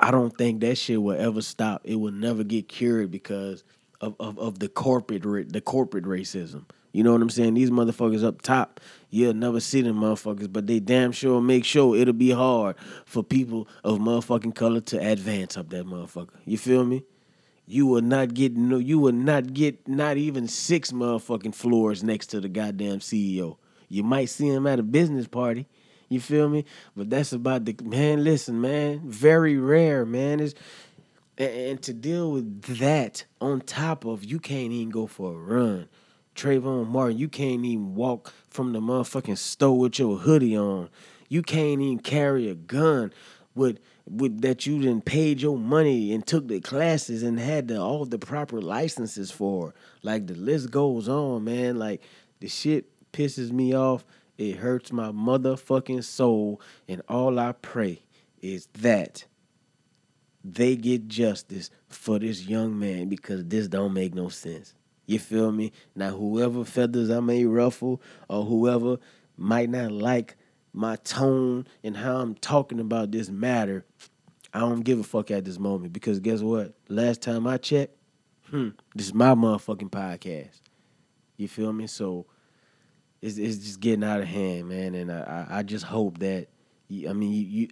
I 0.00 0.10
don't 0.10 0.36
think 0.36 0.60
that 0.62 0.76
shit 0.78 1.00
will 1.00 1.16
ever 1.16 1.42
stop. 1.42 1.82
It 1.84 1.94
will 1.94 2.10
never 2.10 2.42
get 2.42 2.68
cured 2.68 3.12
because 3.12 3.62
of, 4.02 4.16
of, 4.20 4.38
of 4.38 4.58
the 4.58 4.68
corporate 4.68 5.22
the 5.52 5.60
corporate 5.60 6.04
racism. 6.04 6.64
You 6.92 7.02
know 7.02 7.12
what 7.12 7.22
I'm 7.22 7.30
saying? 7.30 7.54
These 7.54 7.70
motherfuckers 7.70 8.22
up 8.22 8.42
top, 8.42 8.78
you'll 9.08 9.32
never 9.32 9.60
see 9.60 9.80
them 9.80 9.96
motherfuckers, 9.96 10.52
but 10.52 10.66
they 10.66 10.78
damn 10.78 11.12
sure 11.12 11.40
make 11.40 11.64
sure 11.64 11.96
it'll 11.96 12.12
be 12.12 12.32
hard 12.32 12.76
for 13.06 13.22
people 13.22 13.66
of 13.82 13.98
motherfucking 13.98 14.54
color 14.54 14.80
to 14.82 14.98
advance 14.98 15.56
up 15.56 15.70
that 15.70 15.86
motherfucker. 15.86 16.34
You 16.44 16.58
feel 16.58 16.84
me? 16.84 17.04
You 17.66 17.86
will 17.86 18.02
not 18.02 18.34
get 18.34 18.56
no 18.56 18.76
you 18.76 18.98
will 18.98 19.12
not 19.12 19.54
get 19.54 19.88
not 19.88 20.16
even 20.18 20.48
six 20.48 20.92
motherfucking 20.92 21.54
floors 21.54 22.02
next 22.02 22.26
to 22.28 22.40
the 22.40 22.48
goddamn 22.48 22.98
CEO. 22.98 23.56
You 23.88 24.02
might 24.02 24.26
see 24.26 24.48
him 24.48 24.66
at 24.66 24.78
a 24.78 24.82
business 24.82 25.28
party. 25.28 25.68
You 26.08 26.20
feel 26.20 26.50
me? 26.50 26.66
But 26.94 27.08
that's 27.08 27.32
about 27.32 27.64
the 27.64 27.74
man. 27.82 28.22
Listen, 28.22 28.60
man, 28.60 29.00
very 29.04 29.56
rare, 29.56 30.04
man. 30.04 30.40
Is 30.40 30.54
and, 31.42 31.70
and 31.70 31.82
to 31.82 31.92
deal 31.92 32.30
with 32.30 32.62
that 32.78 33.24
on 33.40 33.60
top 33.60 34.04
of 34.04 34.24
you 34.24 34.38
can't 34.38 34.72
even 34.72 34.90
go 34.90 35.06
for 35.06 35.32
a 35.32 35.36
run. 35.36 35.88
Trayvon 36.34 36.88
Martin, 36.88 37.18
you 37.18 37.28
can't 37.28 37.64
even 37.64 37.94
walk 37.94 38.32
from 38.48 38.72
the 38.72 38.80
motherfucking 38.80 39.36
store 39.36 39.78
with 39.78 39.98
your 39.98 40.18
hoodie 40.18 40.56
on. 40.56 40.88
You 41.28 41.42
can't 41.42 41.80
even 41.80 41.98
carry 41.98 42.48
a 42.48 42.54
gun 42.54 43.12
with 43.54 43.78
with 44.08 44.40
that 44.40 44.66
you 44.66 44.80
didn't 44.80 45.04
paid 45.04 45.40
your 45.40 45.56
money 45.56 46.12
and 46.12 46.26
took 46.26 46.48
the 46.48 46.60
classes 46.60 47.22
and 47.22 47.38
had 47.38 47.68
the, 47.68 47.80
all 47.80 48.04
the 48.04 48.18
proper 48.18 48.60
licenses 48.60 49.30
for. 49.30 49.74
Like 50.02 50.26
the 50.26 50.34
list 50.34 50.70
goes 50.70 51.08
on, 51.08 51.44
man. 51.44 51.78
Like 51.78 52.02
the 52.40 52.48
shit 52.48 52.86
pisses 53.12 53.52
me 53.52 53.74
off. 53.74 54.04
It 54.38 54.56
hurts 54.56 54.90
my 54.90 55.12
motherfucking 55.12 56.02
soul. 56.02 56.60
And 56.88 57.02
all 57.08 57.38
I 57.38 57.52
pray 57.52 58.02
is 58.40 58.66
that 58.80 59.24
they 60.44 60.76
get 60.76 61.08
justice 61.08 61.70
for 61.88 62.18
this 62.18 62.46
young 62.46 62.78
man 62.78 63.08
because 63.08 63.44
this 63.44 63.68
don't 63.68 63.94
make 63.94 64.14
no 64.14 64.28
sense. 64.28 64.74
You 65.06 65.18
feel 65.18 65.52
me? 65.52 65.72
Now, 65.94 66.10
whoever 66.10 66.64
feathers 66.64 67.10
I 67.10 67.20
may 67.20 67.44
ruffle 67.44 68.00
or 68.28 68.44
whoever 68.44 68.98
might 69.36 69.68
not 69.68 69.92
like 69.92 70.36
my 70.72 70.96
tone 70.96 71.66
and 71.82 71.96
how 71.96 72.18
I'm 72.18 72.34
talking 72.34 72.80
about 72.80 73.10
this 73.10 73.28
matter, 73.28 73.84
I 74.54 74.60
don't 74.60 74.82
give 74.82 74.98
a 74.98 75.04
fuck 75.04 75.30
at 75.30 75.44
this 75.44 75.58
moment 75.58 75.92
because 75.92 76.20
guess 76.20 76.40
what? 76.40 76.74
Last 76.88 77.22
time 77.22 77.46
I 77.46 77.56
checked, 77.58 77.96
hmm, 78.50 78.70
this 78.94 79.06
is 79.06 79.14
my 79.14 79.34
motherfucking 79.34 79.90
podcast. 79.90 80.60
You 81.36 81.48
feel 81.48 81.72
me? 81.72 81.86
So 81.86 82.26
it's 83.20 83.38
it's 83.38 83.58
just 83.58 83.80
getting 83.80 84.04
out 84.04 84.20
of 84.20 84.26
hand, 84.26 84.68
man. 84.68 84.94
And 84.94 85.10
I 85.10 85.46
I, 85.50 85.58
I 85.58 85.62
just 85.62 85.84
hope 85.84 86.18
that 86.18 86.48
I 86.90 87.12
mean 87.12 87.32
you, 87.32 87.46
you 87.46 87.68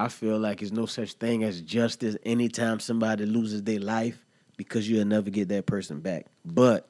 I 0.00 0.08
feel 0.08 0.38
like 0.38 0.60
there's 0.60 0.72
no 0.72 0.86
such 0.86 1.12
thing 1.12 1.44
as 1.44 1.60
justice 1.60 2.16
anytime 2.24 2.80
somebody 2.80 3.26
loses 3.26 3.64
their 3.64 3.80
life 3.80 4.24
because 4.56 4.88
you'll 4.88 5.04
never 5.04 5.28
get 5.28 5.48
that 5.48 5.66
person 5.66 6.00
back. 6.00 6.24
But 6.42 6.88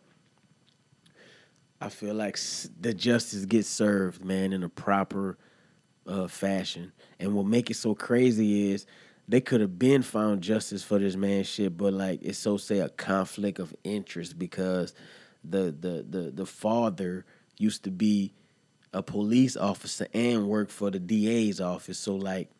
I 1.81 1.89
feel 1.89 2.15
like 2.15 2.39
the 2.81 2.95
justice 2.95 3.47
gets 3.47 3.69
served, 3.69 4.25
man, 4.25 4.53
in 4.53 4.63
a 4.63 4.69
proper 4.69 5.39
uh, 6.07 6.29
fashion. 6.29 6.93
And 7.19 7.35
what 7.35 7.47
make 7.47 7.69
it 7.69 7.75
so 7.75 7.97
crazy 7.97 8.71
is 8.71 8.87
they 9.27 9.41
could 9.41 9.61
have 9.61 9.77
been 9.77 10.03
found 10.03 10.43
justice 10.43 10.85
for 10.85 11.01
this 11.01 11.17
man 11.17 11.43
shit, 11.43 11.77
but 11.77 11.93
like 11.93 12.23
it's 12.23 12.39
so 12.39 12.59
say 12.59 12.79
a 12.79 12.89
conflict 12.89 13.59
of 13.59 13.75
interest 13.83 14.39
because 14.39 14.95
the 15.43 15.75
the 15.81 16.07
the 16.09 16.31
the 16.31 16.47
father 16.47 17.25
used 17.59 17.83
to 17.85 17.91
be 17.91 18.35
a 18.93 19.03
police 19.03 19.57
officer 19.57 20.07
and 20.15 20.47
work 20.47 20.71
for 20.71 20.93
the 20.93 21.01
DA's 21.01 21.61
office. 21.61 21.99
So 21.99 22.15
like 22.15 22.51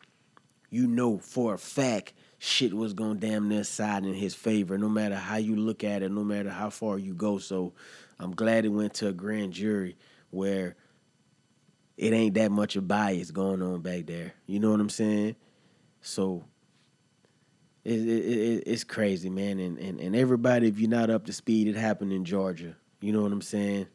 you 0.71 0.87
know 0.87 1.19
for 1.19 1.53
a 1.53 1.57
fact 1.59 2.13
shit 2.39 2.73
was 2.73 2.93
gonna 2.93 3.19
damn 3.19 3.47
near 3.47 3.63
side 3.63 4.03
in 4.03 4.15
his 4.15 4.33
favor, 4.33 4.75
no 4.75 4.89
matter 4.89 5.15
how 5.15 5.35
you 5.35 5.55
look 5.55 5.83
at 5.83 6.01
it, 6.01 6.11
no 6.11 6.23
matter 6.23 6.49
how 6.49 6.71
far 6.71 6.97
you 6.97 7.13
go. 7.13 7.37
So 7.37 7.73
I'm 8.17 8.31
glad 8.31 8.65
it 8.65 8.69
went 8.69 8.95
to 8.95 9.09
a 9.09 9.13
grand 9.13 9.53
jury 9.53 9.95
where 10.31 10.75
it 11.97 12.13
ain't 12.13 12.33
that 12.33 12.51
much 12.51 12.75
of 12.75 12.87
bias 12.87 13.29
going 13.29 13.61
on 13.61 13.81
back 13.81 14.07
there. 14.07 14.33
You 14.47 14.59
know 14.59 14.71
what 14.71 14.79
I'm 14.79 14.89
saying? 14.89 15.35
So 16.01 16.43
it, 17.83 17.99
it, 17.99 18.25
it, 18.25 18.63
it's 18.65 18.83
crazy, 18.83 19.29
man. 19.29 19.59
And, 19.59 19.77
and 19.77 19.99
and 19.99 20.15
everybody, 20.15 20.67
if 20.67 20.79
you're 20.79 20.89
not 20.89 21.11
up 21.11 21.25
to 21.27 21.33
speed, 21.33 21.67
it 21.67 21.75
happened 21.75 22.13
in 22.13 22.25
Georgia. 22.25 22.75
You 23.01 23.11
know 23.11 23.21
what 23.21 23.31
I'm 23.31 23.41
saying? 23.41 23.87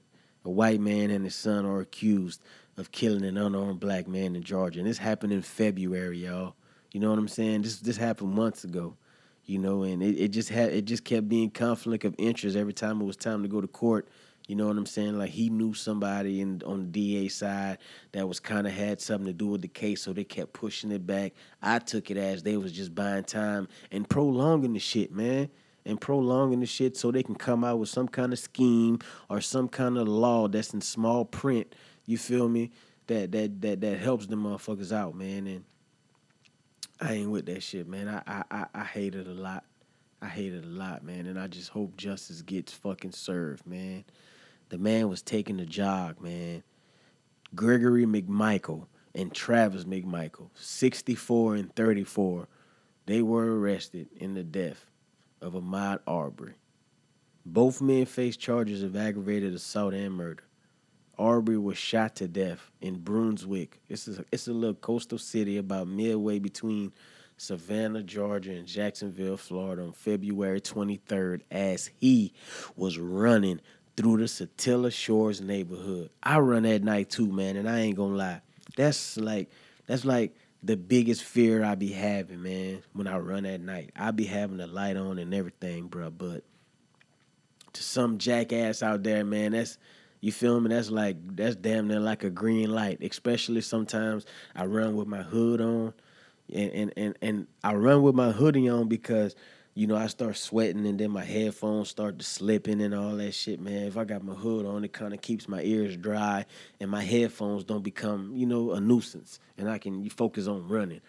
A 0.45 0.51
white 0.51 0.81
man 0.81 1.11
and 1.11 1.25
his 1.25 1.35
son 1.35 1.65
are 1.67 1.81
accused 1.81 2.41
of 2.77 2.93
killing 2.93 3.25
an 3.25 3.39
unarmed 3.39 3.81
black 3.81 4.07
man 4.07 4.37
in 4.37 4.43
Georgia, 4.43 4.79
and 4.79 4.89
this 4.89 4.99
happened 4.99 5.33
in 5.33 5.43
February, 5.43 6.19
y'all. 6.19 6.55
You 6.97 7.01
know 7.01 7.11
what 7.11 7.19
I'm 7.19 7.29
saying? 7.29 7.61
This 7.61 7.77
this 7.81 7.99
happened 7.99 8.33
months 8.33 8.65
ago. 8.65 8.97
You 9.45 9.59
know, 9.59 9.83
and 9.83 10.03
it, 10.03 10.19
it 10.19 10.29
just 10.29 10.49
had 10.49 10.73
it 10.73 10.87
just 10.87 11.05
kept 11.05 11.29
being 11.29 11.51
conflict 11.51 12.07
of 12.07 12.15
interest 12.17 12.57
every 12.57 12.73
time 12.73 13.03
it 13.03 13.05
was 13.05 13.19
time 13.19 13.43
to 13.43 13.51
go 13.51 13.61
to 13.61 13.67
court. 13.67 14.09
You 14.49 14.57
know 14.57 14.67
what 14.69 14.79
I'm 14.79 14.87
saying? 14.87 15.19
Like 15.19 15.29
he 15.29 15.51
knew 15.51 15.75
somebody 15.75 16.41
in 16.41 16.63
on 16.65 16.85
the 16.85 16.87
DA 16.87 17.29
side 17.29 17.77
that 18.13 18.27
was 18.27 18.41
kind 18.41 18.67
of 18.67 18.73
had 18.73 19.03
something 19.03 19.27
to 19.27 19.35
do 19.35 19.47
with 19.49 19.61
the 19.61 19.69
case, 19.69 20.01
so 20.01 20.15
they 20.15 20.25
kept 20.25 20.55
pushing 20.55 20.91
it 20.91 21.07
back. 21.07 21.35
I 21.61 21.81
took 21.81 22.11
it 22.11 22.17
as 22.17 22.43
they 22.43 22.57
was 22.57 22.73
just 22.73 22.95
buying 22.95 23.25
time 23.25 23.69
and 23.93 24.09
prolonging 24.09 24.73
the 24.73 24.79
shit, 24.79 25.13
man, 25.13 25.51
and 25.85 26.01
prolonging 26.01 26.61
the 26.61 26.67
shit 26.67 26.97
so 26.97 27.11
they 27.11 27.23
can 27.23 27.35
come 27.35 27.63
out 27.63 27.79
with 27.79 27.91
some 27.91 28.09
kind 28.09 28.33
of 28.33 28.39
scheme 28.39 29.01
or 29.29 29.43
some 29.43 29.69
kind 29.69 29.99
of 29.99 30.09
law 30.09 30.49
that's 30.49 30.73
in 30.73 30.81
small 30.81 31.27
print. 31.27 31.75
You 32.07 32.17
feel 32.17 32.49
me? 32.49 32.71
That 33.09 33.33
that 33.33 33.61
that 33.61 33.83
that 33.83 33.99
helps 33.99 34.29
the 34.29 34.37
motherfuckers 34.37 34.93
out, 34.93 35.15
man. 35.15 35.47
And 35.47 35.65
I 37.01 37.15
ain't 37.15 37.31
with 37.31 37.47
that 37.47 37.63
shit, 37.63 37.87
man. 37.87 38.09
I 38.09 38.23
I 38.27 38.45
I, 38.51 38.67
I 38.75 38.85
hate 38.85 39.15
it 39.15 39.27
a 39.27 39.33
lot. 39.35 39.65
I 40.23 40.29
hate 40.29 40.55
it 40.55 40.65
a 40.65 40.69
lot, 40.69 41.05
man. 41.05 41.27
And 41.27 41.39
I 41.39 41.47
just 41.47 41.69
hope 41.71 41.97
justice 41.97 42.43
gets 42.43 42.73
fucking 42.73 43.13
served, 43.13 43.67
man. 43.67 44.05
The 44.71 44.79
man 44.79 45.09
was 45.09 45.23
taking 45.23 45.61
a 45.61 45.67
jog, 45.67 46.21
man. 46.21 46.63
Gregory 47.55 48.07
McMichael 48.07 48.87
and 49.15 49.33
Travis 49.33 49.85
McMichael, 49.85 50.51
64 50.55 51.55
and 51.55 51.75
34, 51.75 52.49
they 53.07 53.23
were 53.23 53.59
arrested 53.59 54.09
in 54.17 54.35
the 54.35 54.43
death 54.43 54.91
of 55.41 55.55
Ahmaud 55.55 56.01
Arbery. 56.07 56.55
Both 57.45 57.81
men 57.81 58.07
faced 58.07 58.41
charges 58.41 58.83
of 58.83 58.97
aggravated 58.97 59.55
assault 59.55 59.95
and 59.95 60.13
murder. 60.15 60.43
Arbery 61.19 61.59
was 61.59 61.79
shot 61.79 62.17
to 62.17 62.29
death 62.29 62.71
in 62.81 62.99
Brunswick. 62.99 63.81
It's 63.89 64.09
a, 64.09 64.25
it's 64.31 64.49
a 64.49 64.53
little 64.53 64.75
coastal 64.75 65.19
city 65.19 65.57
about 65.57 65.89
midway 65.89 66.39
between 66.39 66.93
Savannah, 67.39 68.03
Georgia, 68.03 68.53
and 68.53 68.67
Jacksonville, 68.67 69.37
Florida 69.37 69.83
on 69.83 69.93
February 69.93 70.61
23rd 70.61 71.43
as 71.51 71.91
he 71.99 72.33
was 72.77 72.99
running 72.99 73.61
through 73.97 74.19
the 74.19 74.25
Satilla 74.25 74.93
Shores 74.93 75.41
neighborhood. 75.41 76.11
I 76.23 76.39
run 76.39 76.67
at 76.67 76.83
night 76.83 77.11
too, 77.11 77.31
man, 77.31 77.57
and 77.57 77.69
I 77.69 77.81
ain't 77.81 77.97
gonna 77.97 78.17
lie. 78.17 78.41
That's 78.77 79.17
like 79.17 79.51
that's 79.87 80.05
like 80.05 80.35
the 80.63 80.77
biggest 80.77 81.23
fear 81.23 81.63
I 81.65 81.75
be 81.75 81.93
having, 81.93 82.43
man, 82.43 82.83
when 82.93 83.07
I 83.07 83.19
run 83.19 83.47
at 83.47 83.61
night. 83.61 83.91
I 83.97 84.11
be 84.11 84.25
having 84.25 84.57
the 84.59 84.67
light 84.67 84.97
on 84.97 85.19
and 85.19 85.33
everything, 85.33 85.89
bruh, 85.89 86.13
but 86.17 86.43
to 87.73 87.83
some 87.83 88.19
jackass 88.19 88.83
out 88.83 89.03
there, 89.03 89.25
man, 89.25 89.53
that's 89.53 89.79
you 90.27 90.33
feel 90.33 90.61
me? 90.61 90.71
That's 90.71 90.91
like 90.91 91.17
that's 91.37 91.55
damn 91.55 91.87
near 91.87 92.01
like 92.01 92.25
a 92.25 92.31
green 92.31 92.73
light. 92.73 92.99
Especially 93.01 93.61
sometimes 93.61 94.27
I 94.57 94.65
run 94.65 94.97
with 94.97 95.07
my 95.07 95.23
hood 95.23 95.61
on, 95.61 95.95
and 96.53 96.73
and 96.73 96.93
and, 96.97 97.19
and 97.23 97.47
I 97.63 97.75
run 97.75 98.03
with 98.03 98.17
my 98.17 98.33
hoodie 98.33 98.69
on 98.69 98.89
because 98.89 99.37
you 99.75 99.87
know 99.87 99.95
I 99.95 100.09
start 100.09 100.37
sweating 100.37 100.85
and 100.85 100.99
then 100.99 101.13
my 101.13 101.25
headphones 101.25 101.91
start 101.91 102.19
to 102.19 102.25
slipping 102.25 102.83
and 102.83 102.93
all 102.93 103.15
that 103.15 103.35
shit, 103.35 103.61
man. 103.61 103.87
If 103.87 103.97
I 103.97 104.03
got 104.03 104.25
my 104.25 104.35
hood 104.35 104.67
on, 104.67 104.85
it 104.85 104.93
kind 104.93 105.15
of 105.15 105.21
keeps 105.21 105.49
my 105.49 105.63
ears 105.63 105.97
dry 105.97 106.45
and 106.81 106.91
my 106.91 107.05
headphones 107.05 107.63
don't 107.63 107.85
become 107.85 108.33
you 108.35 108.47
know 108.47 108.73
a 108.73 108.81
nuisance, 108.81 109.39
and 109.57 109.71
I 109.71 109.79
can 109.79 110.11
focus 110.11 110.49
on 110.49 110.67
running, 110.67 111.03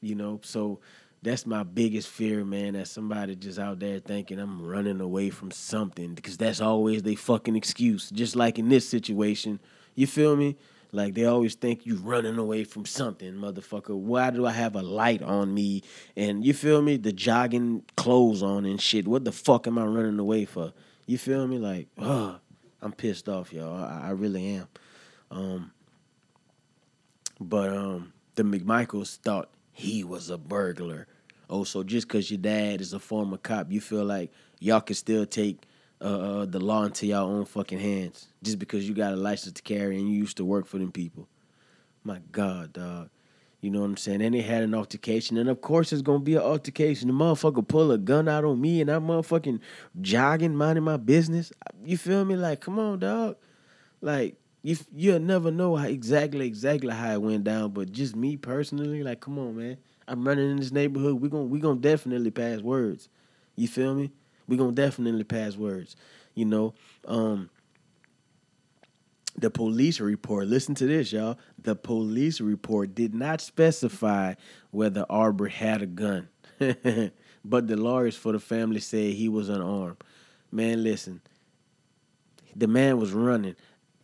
you 0.00 0.14
know. 0.14 0.40
So 0.42 0.80
that's 1.22 1.46
my 1.46 1.62
biggest 1.62 2.08
fear, 2.08 2.44
man. 2.44 2.74
That 2.74 2.88
somebody 2.88 3.36
just 3.36 3.58
out 3.58 3.78
there 3.78 4.00
thinking 4.00 4.38
I'm 4.38 4.60
running 4.60 5.00
away 5.00 5.30
from 5.30 5.50
something 5.50 6.14
because 6.14 6.36
that's 6.36 6.60
always 6.60 7.02
they 7.02 7.14
fucking 7.14 7.56
excuse. 7.56 8.10
Just 8.10 8.34
like 8.34 8.58
in 8.58 8.68
this 8.68 8.88
situation, 8.88 9.60
you 9.94 10.06
feel 10.06 10.36
me? 10.36 10.56
Like 10.94 11.14
they 11.14 11.24
always 11.24 11.54
think 11.54 11.86
you 11.86 11.96
running 11.96 12.36
away 12.36 12.64
from 12.64 12.84
something, 12.84 13.32
motherfucker. 13.34 13.96
Why 13.96 14.30
do 14.30 14.44
I 14.44 14.50
have 14.50 14.76
a 14.76 14.82
light 14.82 15.22
on 15.22 15.54
me? 15.54 15.82
And 16.16 16.44
you 16.44 16.52
feel 16.52 16.82
me? 16.82 16.98
The 16.98 17.12
jogging 17.12 17.82
clothes 17.96 18.42
on 18.42 18.66
and 18.66 18.80
shit. 18.80 19.08
What 19.08 19.24
the 19.24 19.32
fuck 19.32 19.66
am 19.66 19.78
I 19.78 19.84
running 19.84 20.18
away 20.18 20.44
for? 20.44 20.72
You 21.06 21.16
feel 21.18 21.46
me? 21.46 21.58
Like, 21.58 21.88
ugh, 21.98 22.38
I'm 22.82 22.92
pissed 22.92 23.28
off, 23.28 23.52
y'all. 23.52 23.82
I, 23.82 24.08
I 24.08 24.10
really 24.10 24.56
am. 24.56 24.68
Um, 25.30 25.72
but 27.40 27.70
um, 27.70 28.12
the 28.34 28.42
McMichaels 28.42 29.16
thought 29.16 29.48
he 29.72 30.04
was 30.04 30.28
a 30.28 30.36
burglar. 30.36 31.06
Oh, 31.50 31.64
so 31.64 31.82
just 31.82 32.08
because 32.08 32.30
your 32.30 32.38
dad 32.38 32.80
is 32.80 32.92
a 32.92 32.98
former 32.98 33.36
cop, 33.36 33.70
you 33.70 33.80
feel 33.80 34.04
like 34.04 34.30
y'all 34.60 34.80
can 34.80 34.96
still 34.96 35.26
take 35.26 35.58
uh, 36.00 36.04
uh, 36.04 36.44
the 36.46 36.58
law 36.58 36.84
into 36.84 37.06
your 37.06 37.20
own 37.20 37.44
fucking 37.44 37.78
hands 37.78 38.28
just 38.42 38.58
because 38.58 38.88
you 38.88 38.94
got 38.94 39.12
a 39.12 39.16
license 39.16 39.54
to 39.54 39.62
carry 39.62 39.98
and 39.98 40.08
you 40.08 40.16
used 40.16 40.36
to 40.38 40.44
work 40.44 40.66
for 40.66 40.78
them 40.78 40.90
people. 40.90 41.28
My 42.04 42.20
God, 42.32 42.72
dog. 42.72 43.10
You 43.60 43.70
know 43.70 43.80
what 43.80 43.86
I'm 43.86 43.96
saying? 43.96 44.22
And 44.22 44.34
they 44.34 44.40
had 44.40 44.64
an 44.64 44.74
altercation, 44.74 45.36
and 45.36 45.48
of 45.48 45.60
course 45.60 45.92
it's 45.92 46.02
gonna 46.02 46.18
be 46.18 46.34
an 46.34 46.42
altercation. 46.42 47.06
The 47.06 47.14
motherfucker 47.14 47.66
pull 47.66 47.92
a 47.92 47.98
gun 47.98 48.28
out 48.28 48.44
on 48.44 48.60
me, 48.60 48.80
and 48.80 48.90
I'm 48.90 49.06
motherfucking 49.06 49.60
jogging, 50.00 50.56
minding 50.56 50.82
my 50.82 50.96
business. 50.96 51.52
You 51.84 51.96
feel 51.96 52.24
me? 52.24 52.34
Like, 52.34 52.60
come 52.60 52.80
on, 52.80 52.98
dog. 52.98 53.36
Like, 54.00 54.34
you 54.62 54.76
you'll 54.92 55.20
never 55.20 55.52
know 55.52 55.76
how 55.76 55.86
exactly 55.86 56.44
exactly 56.44 56.92
how 56.92 57.12
it 57.12 57.22
went 57.22 57.44
down, 57.44 57.70
but 57.70 57.92
just 57.92 58.16
me 58.16 58.36
personally, 58.36 59.04
like, 59.04 59.20
come 59.20 59.38
on, 59.38 59.56
man. 59.56 59.76
I'm 60.12 60.28
running 60.28 60.50
in 60.50 60.58
this 60.58 60.70
neighborhood. 60.70 61.22
We 61.22 61.30
gonna 61.30 61.44
we 61.44 61.58
gonna 61.58 61.80
definitely 61.80 62.30
pass 62.30 62.60
words. 62.60 63.08
You 63.56 63.66
feel 63.66 63.94
me? 63.94 64.12
We 64.46 64.58
gonna 64.58 64.72
definitely 64.72 65.24
pass 65.24 65.56
words. 65.56 65.96
You 66.34 66.44
know, 66.44 66.74
um, 67.08 67.48
the 69.38 69.48
police 69.48 70.00
report. 70.00 70.48
Listen 70.48 70.74
to 70.74 70.86
this, 70.86 71.12
y'all. 71.12 71.38
The 71.58 71.74
police 71.74 72.42
report 72.42 72.94
did 72.94 73.14
not 73.14 73.40
specify 73.40 74.34
whether 74.70 75.06
Arbor 75.08 75.48
had 75.48 75.80
a 75.80 75.86
gun, 75.86 76.28
but 77.42 77.66
the 77.66 77.76
lawyers 77.78 78.14
for 78.14 78.32
the 78.32 78.38
family 78.38 78.80
said 78.80 79.14
he 79.14 79.30
was 79.30 79.48
unarmed. 79.48 80.04
Man, 80.50 80.84
listen. 80.84 81.22
The 82.54 82.66
man 82.66 82.98
was 82.98 83.12
running. 83.12 83.56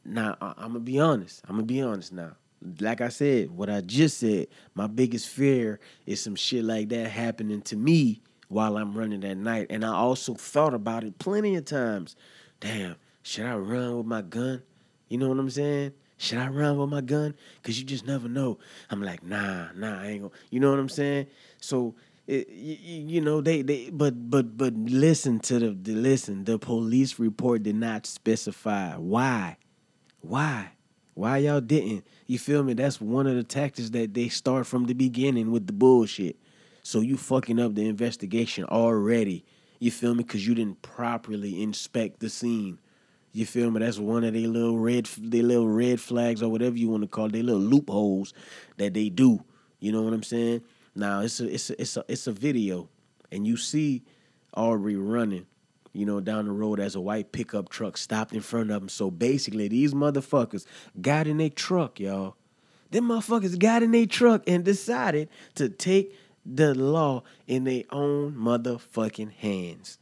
Now 0.06 0.38
I'm 0.40 0.68
gonna 0.68 0.80
be 0.80 0.98
honest. 0.98 1.42
I'm 1.46 1.56
gonna 1.56 1.66
be 1.66 1.82
honest 1.82 2.14
now. 2.14 2.32
Like 2.80 3.00
I 3.00 3.08
said, 3.08 3.50
what 3.50 3.70
I 3.70 3.80
just 3.80 4.18
said, 4.18 4.48
my 4.74 4.86
biggest 4.86 5.28
fear 5.28 5.78
is 6.06 6.22
some 6.22 6.34
shit 6.34 6.64
like 6.64 6.88
that 6.88 7.10
happening 7.10 7.62
to 7.62 7.76
me 7.76 8.20
while 8.48 8.76
I'm 8.76 8.96
running 8.96 9.24
at 9.24 9.36
night. 9.36 9.68
And 9.70 9.84
I 9.84 9.94
also 9.94 10.34
thought 10.34 10.74
about 10.74 11.04
it 11.04 11.18
plenty 11.18 11.54
of 11.56 11.64
times. 11.64 12.16
Damn, 12.60 12.96
should 13.22 13.46
I 13.46 13.56
run 13.56 13.96
with 13.98 14.06
my 14.06 14.22
gun? 14.22 14.62
You 15.08 15.18
know 15.18 15.28
what 15.28 15.38
I'm 15.38 15.50
saying? 15.50 15.92
Should 16.16 16.38
I 16.38 16.48
run 16.48 16.76
with 16.78 16.88
my 16.88 17.00
gun? 17.00 17.36
Cause 17.62 17.78
you 17.78 17.84
just 17.84 18.06
never 18.06 18.28
know. 18.28 18.58
I'm 18.90 19.00
like, 19.00 19.22
nah, 19.22 19.68
nah, 19.76 20.02
I 20.02 20.06
ain't 20.08 20.22
gonna. 20.22 20.34
You 20.50 20.58
know 20.58 20.70
what 20.70 20.80
I'm 20.80 20.88
saying? 20.88 21.28
So, 21.60 21.94
it, 22.26 22.48
you, 22.48 23.06
you 23.06 23.20
know, 23.20 23.40
they 23.40 23.62
they 23.62 23.90
but 23.90 24.28
but 24.28 24.56
but 24.56 24.74
listen 24.74 25.38
to 25.40 25.58
the, 25.60 25.70
the 25.70 25.92
listen. 25.92 26.44
The 26.44 26.58
police 26.58 27.20
report 27.20 27.62
did 27.62 27.76
not 27.76 28.04
specify 28.04 28.96
why, 28.96 29.58
why, 30.20 30.72
why 31.18 31.38
y'all 31.38 31.60
didn't. 31.60 32.06
You 32.28 32.38
feel 32.38 32.62
me? 32.62 32.74
That's 32.74 33.00
one 33.00 33.26
of 33.26 33.34
the 33.34 33.42
tactics 33.42 33.90
that 33.90 34.14
they 34.14 34.28
start 34.28 34.68
from 34.68 34.86
the 34.86 34.94
beginning 34.94 35.50
with 35.50 35.66
the 35.66 35.72
bullshit. 35.72 36.36
So 36.84 37.00
you 37.00 37.16
fucking 37.16 37.58
up 37.58 37.74
the 37.74 37.88
investigation 37.88 38.64
already. 38.66 39.44
You 39.80 39.90
feel 39.90 40.14
me? 40.14 40.22
Cause 40.22 40.46
you 40.46 40.54
didn't 40.54 40.80
properly 40.80 41.60
inspect 41.60 42.20
the 42.20 42.30
scene. 42.30 42.78
You 43.32 43.46
feel 43.46 43.68
me? 43.72 43.80
That's 43.80 43.98
one 43.98 44.22
of 44.22 44.32
their 44.32 44.46
little 44.46 44.78
red, 44.78 45.06
their 45.18 45.42
little 45.42 45.66
red 45.66 46.00
flags 46.00 46.40
or 46.40 46.50
whatever 46.52 46.76
you 46.76 46.88
want 46.88 47.02
to 47.02 47.08
call 47.08 47.26
it, 47.26 47.32
their 47.32 47.42
little 47.42 47.60
loopholes 47.60 48.32
that 48.76 48.94
they 48.94 49.08
do. 49.08 49.42
You 49.80 49.90
know 49.90 50.02
what 50.02 50.12
I'm 50.12 50.22
saying? 50.22 50.62
Now 50.94 51.22
it's 51.22 51.40
a 51.40 51.52
it's 51.52 51.70
a 51.70 51.82
it's 51.82 51.96
a 51.96 52.04
it's 52.06 52.26
a 52.28 52.32
video, 52.32 52.88
and 53.32 53.44
you 53.44 53.56
see 53.56 54.04
Aubrey 54.54 54.94
running, 54.94 55.46
you 55.98 56.06
know, 56.06 56.20
down 56.20 56.46
the 56.46 56.52
road 56.52 56.80
as 56.80 56.94
a 56.94 57.00
white 57.00 57.32
pickup 57.32 57.68
truck 57.68 57.96
stopped 57.96 58.32
in 58.32 58.40
front 58.40 58.70
of 58.70 58.80
them. 58.80 58.88
So 58.88 59.10
basically, 59.10 59.68
these 59.68 59.94
motherfuckers 59.94 60.66
got 61.00 61.26
in 61.26 61.38
their 61.38 61.50
truck, 61.50 62.00
y'all. 62.00 62.36
Them 62.90 63.08
motherfuckers 63.08 63.58
got 63.58 63.82
in 63.82 63.90
their 63.90 64.06
truck 64.06 64.42
and 64.46 64.64
decided 64.64 65.28
to 65.56 65.68
take 65.68 66.16
the 66.44 66.74
law 66.74 67.22
in 67.46 67.64
their 67.64 67.84
own 67.90 68.34
motherfucking 68.34 69.32
hands. 69.32 69.98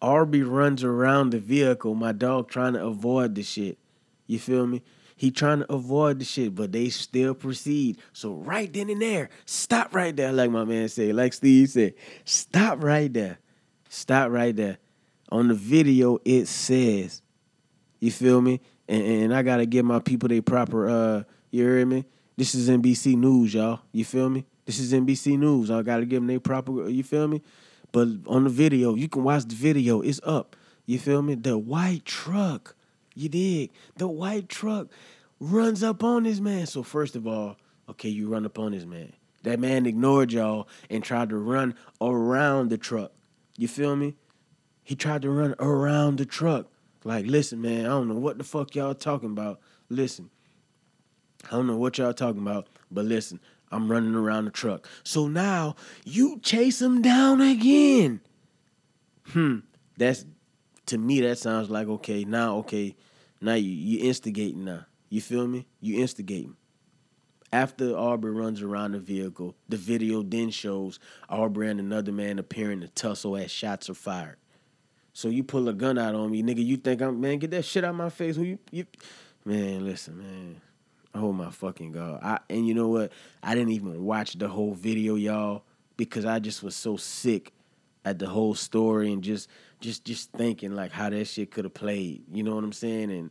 Arby 0.00 0.42
runs 0.42 0.84
around 0.84 1.30
the 1.30 1.38
vehicle, 1.38 1.94
my 1.94 2.12
dog 2.12 2.48
trying 2.48 2.74
to 2.74 2.84
avoid 2.84 3.34
the 3.34 3.42
shit. 3.42 3.78
You 4.26 4.38
feel 4.38 4.66
me? 4.66 4.82
He 5.16 5.32
trying 5.32 5.58
to 5.58 5.72
avoid 5.72 6.20
the 6.20 6.24
shit, 6.24 6.54
but 6.54 6.70
they 6.70 6.90
still 6.90 7.34
proceed. 7.34 7.98
So 8.12 8.34
right 8.34 8.72
then 8.72 8.88
and 8.88 9.02
there, 9.02 9.30
stop 9.46 9.92
right 9.92 10.14
there, 10.14 10.32
like 10.32 10.50
my 10.52 10.64
man 10.64 10.88
said, 10.88 11.16
like 11.16 11.32
Steve 11.32 11.70
said, 11.70 11.94
stop 12.24 12.82
right 12.82 13.12
there. 13.12 13.38
Stop 13.88 14.30
right 14.30 14.54
there. 14.54 14.78
On 15.30 15.48
the 15.48 15.54
video, 15.54 16.18
it 16.24 16.46
says, 16.46 17.22
you 18.00 18.10
feel 18.10 18.40
me? 18.40 18.60
And, 18.88 19.02
and 19.02 19.34
I 19.34 19.42
gotta 19.42 19.66
give 19.66 19.84
my 19.84 19.98
people 19.98 20.28
their 20.28 20.42
proper 20.42 20.88
uh 20.88 21.22
you 21.50 21.64
hear 21.64 21.86
me? 21.86 22.04
This 22.36 22.54
is 22.54 22.68
NBC 22.68 23.16
News, 23.16 23.54
y'all. 23.54 23.80
You 23.92 24.04
feel 24.04 24.28
me? 24.28 24.44
This 24.64 24.78
is 24.78 24.92
NBC 24.92 25.38
News. 25.38 25.70
I 25.70 25.82
gotta 25.82 26.06
give 26.06 26.20
them 26.20 26.26
their 26.26 26.40
proper 26.40 26.88
you 26.88 27.02
feel 27.02 27.28
me? 27.28 27.42
But 27.92 28.08
on 28.26 28.44
the 28.44 28.50
video, 28.50 28.94
you 28.94 29.08
can 29.08 29.24
watch 29.24 29.44
the 29.44 29.54
video. 29.54 30.00
It's 30.02 30.20
up. 30.24 30.56
You 30.86 30.98
feel 30.98 31.22
me? 31.22 31.34
The 31.34 31.56
white 31.58 32.04
truck. 32.04 32.74
You 33.14 33.28
dig? 33.28 33.72
The 33.96 34.06
white 34.06 34.48
truck 34.48 34.88
runs 35.40 35.82
up 35.82 36.04
on 36.04 36.24
this 36.24 36.40
man. 36.40 36.66
So 36.66 36.82
first 36.82 37.16
of 37.16 37.26
all, 37.26 37.56
okay, 37.88 38.08
you 38.08 38.28
run 38.28 38.44
up 38.44 38.58
on 38.58 38.72
this 38.72 38.84
man. 38.84 39.12
That 39.42 39.60
man 39.60 39.86
ignored 39.86 40.32
y'all 40.32 40.68
and 40.90 41.02
tried 41.02 41.30
to 41.30 41.36
run 41.36 41.74
around 42.00 42.70
the 42.70 42.78
truck. 42.78 43.12
You 43.58 43.68
feel 43.68 43.96
me? 43.96 44.14
He 44.82 44.94
tried 44.94 45.20
to 45.22 45.30
run 45.30 45.54
around 45.58 46.16
the 46.16 46.24
truck. 46.24 46.68
Like, 47.04 47.26
listen, 47.26 47.60
man, 47.60 47.84
I 47.84 47.88
don't 47.88 48.08
know 48.08 48.14
what 48.14 48.38
the 48.38 48.44
fuck 48.44 48.74
y'all 48.74 48.94
talking 48.94 49.32
about. 49.32 49.60
Listen, 49.90 50.30
I 51.46 51.50
don't 51.50 51.66
know 51.66 51.76
what 51.76 51.98
y'all 51.98 52.14
talking 52.14 52.40
about, 52.40 52.68
but 52.90 53.04
listen, 53.04 53.40
I'm 53.70 53.90
running 53.90 54.14
around 54.14 54.46
the 54.46 54.50
truck. 54.50 54.88
So 55.02 55.28
now 55.28 55.76
you 56.04 56.38
chase 56.40 56.80
him 56.80 57.02
down 57.02 57.40
again. 57.40 58.20
Hmm. 59.26 59.58
That's 59.98 60.24
to 60.86 60.96
me 60.96 61.20
that 61.20 61.38
sounds 61.38 61.68
like 61.68 61.88
okay, 61.88 62.24
now 62.24 62.56
okay, 62.58 62.94
now 63.40 63.54
you 63.54 63.70
you 63.70 64.08
instigating 64.08 64.64
now. 64.64 64.86
You 65.10 65.20
feel 65.20 65.46
me? 65.46 65.66
You 65.80 66.00
instigating. 66.00 66.56
After 67.52 67.96
Aubrey 67.96 68.30
runs 68.30 68.60
around 68.60 68.92
the 68.92 68.98
vehicle, 68.98 69.54
the 69.68 69.78
video 69.78 70.22
then 70.22 70.50
shows 70.50 70.98
Aubrey 71.30 71.70
and 71.70 71.80
another 71.80 72.12
man 72.12 72.38
appearing 72.38 72.82
to 72.82 72.88
tussle 72.88 73.36
as 73.36 73.50
shots 73.50 73.88
are 73.88 73.94
fired. 73.94 74.36
So 75.14 75.28
you 75.28 75.42
pull 75.42 75.68
a 75.68 75.72
gun 75.72 75.98
out 75.98 76.14
on 76.14 76.30
me, 76.30 76.42
nigga. 76.42 76.64
You 76.64 76.76
think 76.76 77.00
I'm 77.00 77.20
man? 77.20 77.38
Get 77.38 77.50
that 77.52 77.64
shit 77.64 77.84
out 77.84 77.94
my 77.94 78.10
face. 78.10 78.36
Who 78.36 78.42
you? 78.42 78.58
you 78.70 78.86
man, 79.44 79.84
listen, 79.84 80.18
man. 80.18 80.60
Oh 81.14 81.32
my 81.32 81.50
fucking 81.50 81.92
god! 81.92 82.20
I 82.22 82.38
and 82.50 82.68
you 82.68 82.74
know 82.74 82.88
what? 82.88 83.12
I 83.42 83.54
didn't 83.54 83.72
even 83.72 84.04
watch 84.04 84.34
the 84.34 84.48
whole 84.48 84.74
video, 84.74 85.16
y'all, 85.16 85.64
because 85.96 86.26
I 86.26 86.38
just 86.38 86.62
was 86.62 86.76
so 86.76 86.96
sick 86.96 87.52
at 88.04 88.18
the 88.18 88.26
whole 88.26 88.54
story 88.54 89.10
and 89.10 89.24
just 89.24 89.48
just 89.80 90.04
just 90.04 90.30
thinking 90.32 90.76
like 90.76 90.92
how 90.92 91.08
that 91.08 91.24
shit 91.24 91.50
could 91.50 91.64
have 91.64 91.74
played. 91.74 92.22
You 92.30 92.42
know 92.42 92.54
what 92.54 92.62
I'm 92.62 92.72
saying? 92.72 93.10
And 93.10 93.30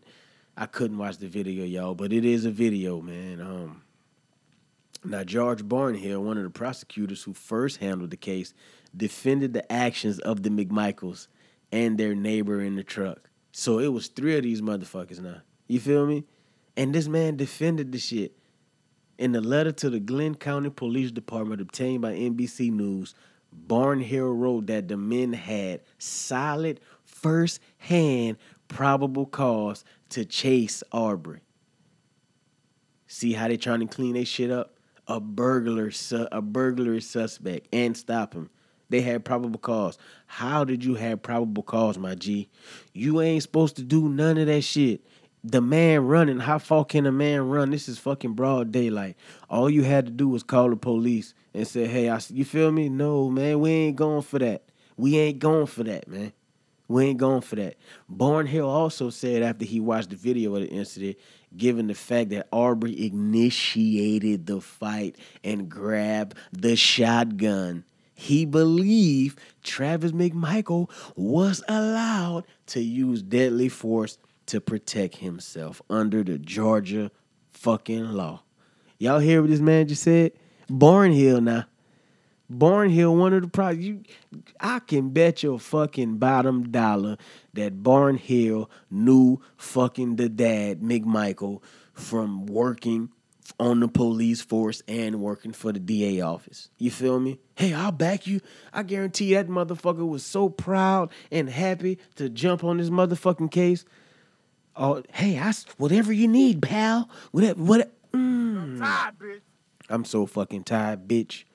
I 0.58 0.66
couldn't 0.66 0.98
watch 0.98 1.20
the 1.20 1.28
video, 1.28 1.64
y'all, 1.64 1.94
but 1.94 2.12
it 2.12 2.26
is 2.26 2.46
a 2.46 2.52
video, 2.52 3.00
man. 3.00 3.40
Um. 3.40 3.84
Now, 5.04 5.24
George 5.24 5.64
Barnhill, 5.64 6.22
one 6.22 6.38
of 6.38 6.44
the 6.44 6.50
prosecutors 6.50 7.24
who 7.24 7.34
first 7.34 7.78
handled 7.78 8.12
the 8.12 8.18
case, 8.18 8.54
defended 8.96 9.54
the 9.54 9.72
actions 9.72 10.20
of 10.20 10.44
the 10.44 10.50
McMichaels 10.50 11.28
and 11.72 11.98
their 11.98 12.16
neighbor 12.16 12.62
in 12.62 12.76
the 12.76 12.84
truck. 12.84 13.30
So 13.52 13.80
it 13.80 13.88
was 13.88 14.08
three 14.08 14.38
of 14.38 14.44
these 14.44 14.62
motherfuckers 14.62 15.20
now. 15.20 15.42
You 15.68 15.80
feel 15.80 16.06
me? 16.06 16.26
And 16.76 16.94
this 16.94 17.08
man 17.08 17.38
defended 17.38 17.92
the 17.92 18.00
shit. 18.00 18.38
In 19.18 19.32
the 19.32 19.42
letter 19.42 19.72
to 19.72 19.90
the 19.90 20.00
Glynn 20.00 20.36
County 20.36 20.70
Police 20.70 21.12
Department 21.12 21.60
obtained 21.60 22.02
by 22.02 22.14
NBC 22.14 22.72
News, 22.72 23.16
Barnhill 23.68 24.38
wrote 24.38 24.68
that 24.68 24.88
the 24.88 24.98
men 24.98 25.34
had 25.34 25.82
solid 25.98 26.80
first 27.04 27.60
hand 27.80 28.38
probable 28.68 29.26
cause 29.26 29.84
to 30.10 30.24
chase 30.26 30.84
Aubrey. 30.92 31.42
See 33.08 33.34
how 33.34 33.48
they're 33.48 33.58
trying 33.58 33.80
to 33.80 33.88
clean 33.88 34.14
their 34.14 34.26
shit 34.26 34.52
up? 34.52 34.77
A 35.08 35.20
burglar, 35.20 35.92
su- 35.92 36.28
a 36.32 36.42
burglary 36.42 37.02
suspect, 37.02 37.68
and 37.72 37.96
stop 37.96 38.34
him. 38.34 38.50
They 38.90 39.02
had 39.02 39.26
probable 39.26 39.60
cause. 39.60 39.98
How 40.28 40.64
did 40.64 40.84
you 40.84 40.96
have 40.96 41.22
probable 41.22 41.64
cause, 41.64 41.98
my 41.98 42.16
G? 42.16 42.50
You 42.94 43.22
ain't 43.22 43.44
supposed 43.44 43.76
to 43.78 43.84
do 43.84 44.10
none 44.10 44.38
of 44.38 44.48
that 44.48 44.62
shit. 44.62 45.02
The 45.44 45.62
man 45.62 46.06
running, 46.06 46.40
how 46.40 46.58
far 46.58 46.84
can 46.84 47.06
a 47.06 47.12
man 47.12 47.48
run? 47.50 47.72
This 47.72 47.88
is 47.88 48.00
fucking 48.00 48.34
broad 48.34 48.72
daylight. 48.72 49.16
All 49.50 49.70
you 49.70 49.84
had 49.84 50.06
to 50.06 50.12
do 50.12 50.28
was 50.28 50.44
call 50.44 50.70
the 50.70 50.76
police 50.76 51.34
and 51.54 51.68
say, 51.68 51.86
"Hey, 51.86 52.10
I, 52.10 52.20
you 52.30 52.44
feel 52.44 52.72
me? 52.72 52.90
No, 52.90 53.30
man, 53.30 53.60
we 53.60 53.70
ain't 53.72 53.96
going 53.96 54.24
for 54.24 54.40
that. 54.40 54.64
We 54.98 55.18
ain't 55.18 55.40
going 55.40 55.68
for 55.68 55.84
that, 55.84 56.08
man. 56.08 56.34
We 56.88 57.06
ain't 57.06 57.20
going 57.20 57.42
for 57.42 57.56
that." 57.58 57.76
Barnhill 58.12 58.68
also 58.68 59.10
said 59.10 59.44
after 59.44 59.66
he 59.66 59.80
watched 59.80 60.12
the 60.12 60.16
video 60.16 60.56
of 60.56 60.62
the 60.62 60.70
incident, 60.70 61.18
given 61.56 61.88
the 61.88 61.94
fact 61.94 62.30
that 62.30 62.48
Aubrey 62.52 63.08
initiated 63.08 64.46
the 64.46 64.62
fight 64.62 65.18
and 65.44 65.70
grabbed 65.70 66.36
the 66.52 66.76
shotgun, 66.76 67.84
he 68.14 68.46
believed 68.46 69.40
Travis 69.64 70.12
McMichael 70.12 70.90
was 71.16 71.64
allowed 71.68 72.46
to 72.68 72.82
use 72.82 73.22
deadly 73.22 73.70
force 73.70 74.18
to 74.48 74.60
protect 74.60 75.18
himself 75.18 75.82
under 75.90 76.24
the 76.24 76.38
Georgia 76.38 77.12
fucking 77.52 78.14
law. 78.14 78.44
Y'all 78.98 79.20
hear 79.20 79.42
what 79.42 79.52
this 79.52 79.60
man 79.60 79.88
just 79.88 80.04
said? 80.04 80.32
Barnhill 80.70 81.44
now. 81.44 81.66
Barnhill, 82.52 83.18
one 83.18 83.34
of 83.34 83.42
the 83.42 83.48
problems. 83.48 83.86
You, 83.86 84.04
I 84.60 84.80
can 84.80 85.10
bet 85.10 85.44
your 85.44 85.60
fucking 85.60 86.18
bottom 86.18 86.72
dollar 86.72 87.18
that 87.54 87.84
Barnhill 87.84 88.70
knew 88.90 89.42
fucking 89.58 90.16
the 90.16 90.30
dad, 90.30 90.82
McMichael, 90.82 91.62
from 91.94 92.46
working 92.46 93.10
on 93.60 93.80
the 93.80 93.88
police 93.88 94.42
force 94.42 94.82
and 94.88 95.20
working 95.20 95.54
for 95.54 95.72
the 95.72 95.80
DA 95.80 96.22
office. 96.22 96.70
You 96.78 96.92
feel 96.92 97.20
me? 97.20 97.40
Hey, 97.56 97.74
I'll 97.74 97.92
back 97.92 98.28
you. 98.28 98.42
I 98.74 98.84
guarantee 98.84 99.34
that 99.34 99.48
motherfucker 99.48 100.08
was 100.08 100.26
so 100.26 100.50
proud 100.50 101.12
and 101.32 101.50
happy 101.50 101.98
to 102.16 102.30
jump 102.30 102.64
on 102.64 102.78
this 102.78 102.90
motherfucking 102.90 103.52
case. 103.52 103.86
Oh, 104.76 105.02
hey, 105.12 105.40
I 105.40 105.54
whatever 105.78 106.14
you 106.14 106.28
need, 106.28 106.62
pal. 106.62 107.10
Whatever, 107.32 107.62
what? 107.62 107.94
Mm. 108.14 108.80
Tired, 108.80 109.20
bitch. 109.20 109.42
I'm 109.90 110.06
so 110.06 110.26
fucking 110.26 110.66
tired, 110.66 111.08
bitch. 111.08 111.46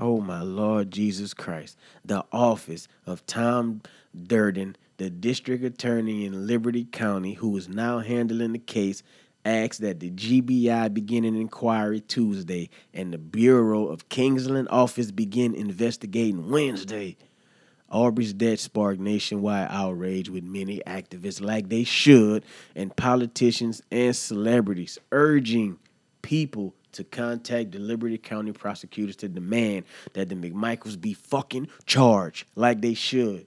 Oh 0.00 0.20
my 0.20 0.42
Lord 0.42 0.92
Jesus 0.92 1.34
Christ. 1.34 1.76
The 2.04 2.24
office 2.30 2.86
of 3.04 3.26
Tom 3.26 3.82
Durden, 4.16 4.76
the 4.96 5.10
district 5.10 5.64
attorney 5.64 6.24
in 6.24 6.46
Liberty 6.46 6.84
County, 6.84 7.34
who 7.34 7.56
is 7.56 7.68
now 7.68 7.98
handling 7.98 8.52
the 8.52 8.60
case, 8.60 9.02
asked 9.44 9.80
that 9.80 9.98
the 9.98 10.10
GBI 10.10 10.94
begin 10.94 11.24
an 11.24 11.34
inquiry 11.34 12.00
Tuesday 12.00 12.70
and 12.94 13.12
the 13.12 13.18
Bureau 13.18 13.88
of 13.88 14.08
Kingsland 14.08 14.68
office 14.70 15.10
begin 15.10 15.52
investigating 15.52 16.48
Wednesday. 16.48 17.16
Aubrey's 17.90 18.32
death 18.32 18.60
sparked 18.60 19.00
nationwide 19.00 19.66
outrage 19.68 20.28
with 20.28 20.44
many 20.44 20.80
activists, 20.86 21.40
like 21.40 21.70
they 21.70 21.82
should, 21.82 22.44
and 22.76 22.94
politicians 22.94 23.82
and 23.90 24.14
celebrities 24.14 24.98
urging 25.10 25.78
people 26.22 26.74
to 26.92 27.04
contact 27.04 27.72
the 27.72 27.78
Liberty 27.78 28.18
County 28.18 28.52
prosecutors 28.52 29.16
to 29.16 29.28
demand 29.28 29.84
that 30.14 30.28
the 30.28 30.34
McMichaels 30.34 31.00
be 31.00 31.14
fucking 31.14 31.68
charged 31.86 32.46
like 32.54 32.80
they 32.80 32.94
should. 32.94 33.46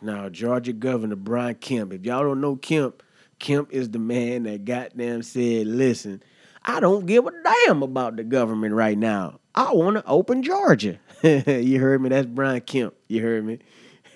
Now, 0.00 0.28
Georgia 0.28 0.72
Governor 0.72 1.16
Brian 1.16 1.54
Kemp, 1.54 1.92
if 1.92 2.04
y'all 2.04 2.24
don't 2.24 2.40
know 2.40 2.56
Kemp, 2.56 3.02
Kemp 3.38 3.72
is 3.72 3.90
the 3.90 3.98
man 3.98 4.44
that 4.44 4.64
goddamn 4.64 5.22
said, 5.22 5.66
listen, 5.66 6.22
I 6.64 6.80
don't 6.80 7.06
give 7.06 7.26
a 7.26 7.30
damn 7.66 7.82
about 7.82 8.16
the 8.16 8.24
government 8.24 8.74
right 8.74 8.98
now. 8.98 9.40
I 9.54 9.72
want 9.72 9.96
to 9.96 10.06
open 10.06 10.42
Georgia. 10.42 10.98
you 11.22 11.78
heard 11.78 12.00
me? 12.00 12.08
That's 12.08 12.26
Brian 12.26 12.60
Kemp. 12.62 12.94
You 13.08 13.22
heard 13.22 13.44
me? 13.44 13.58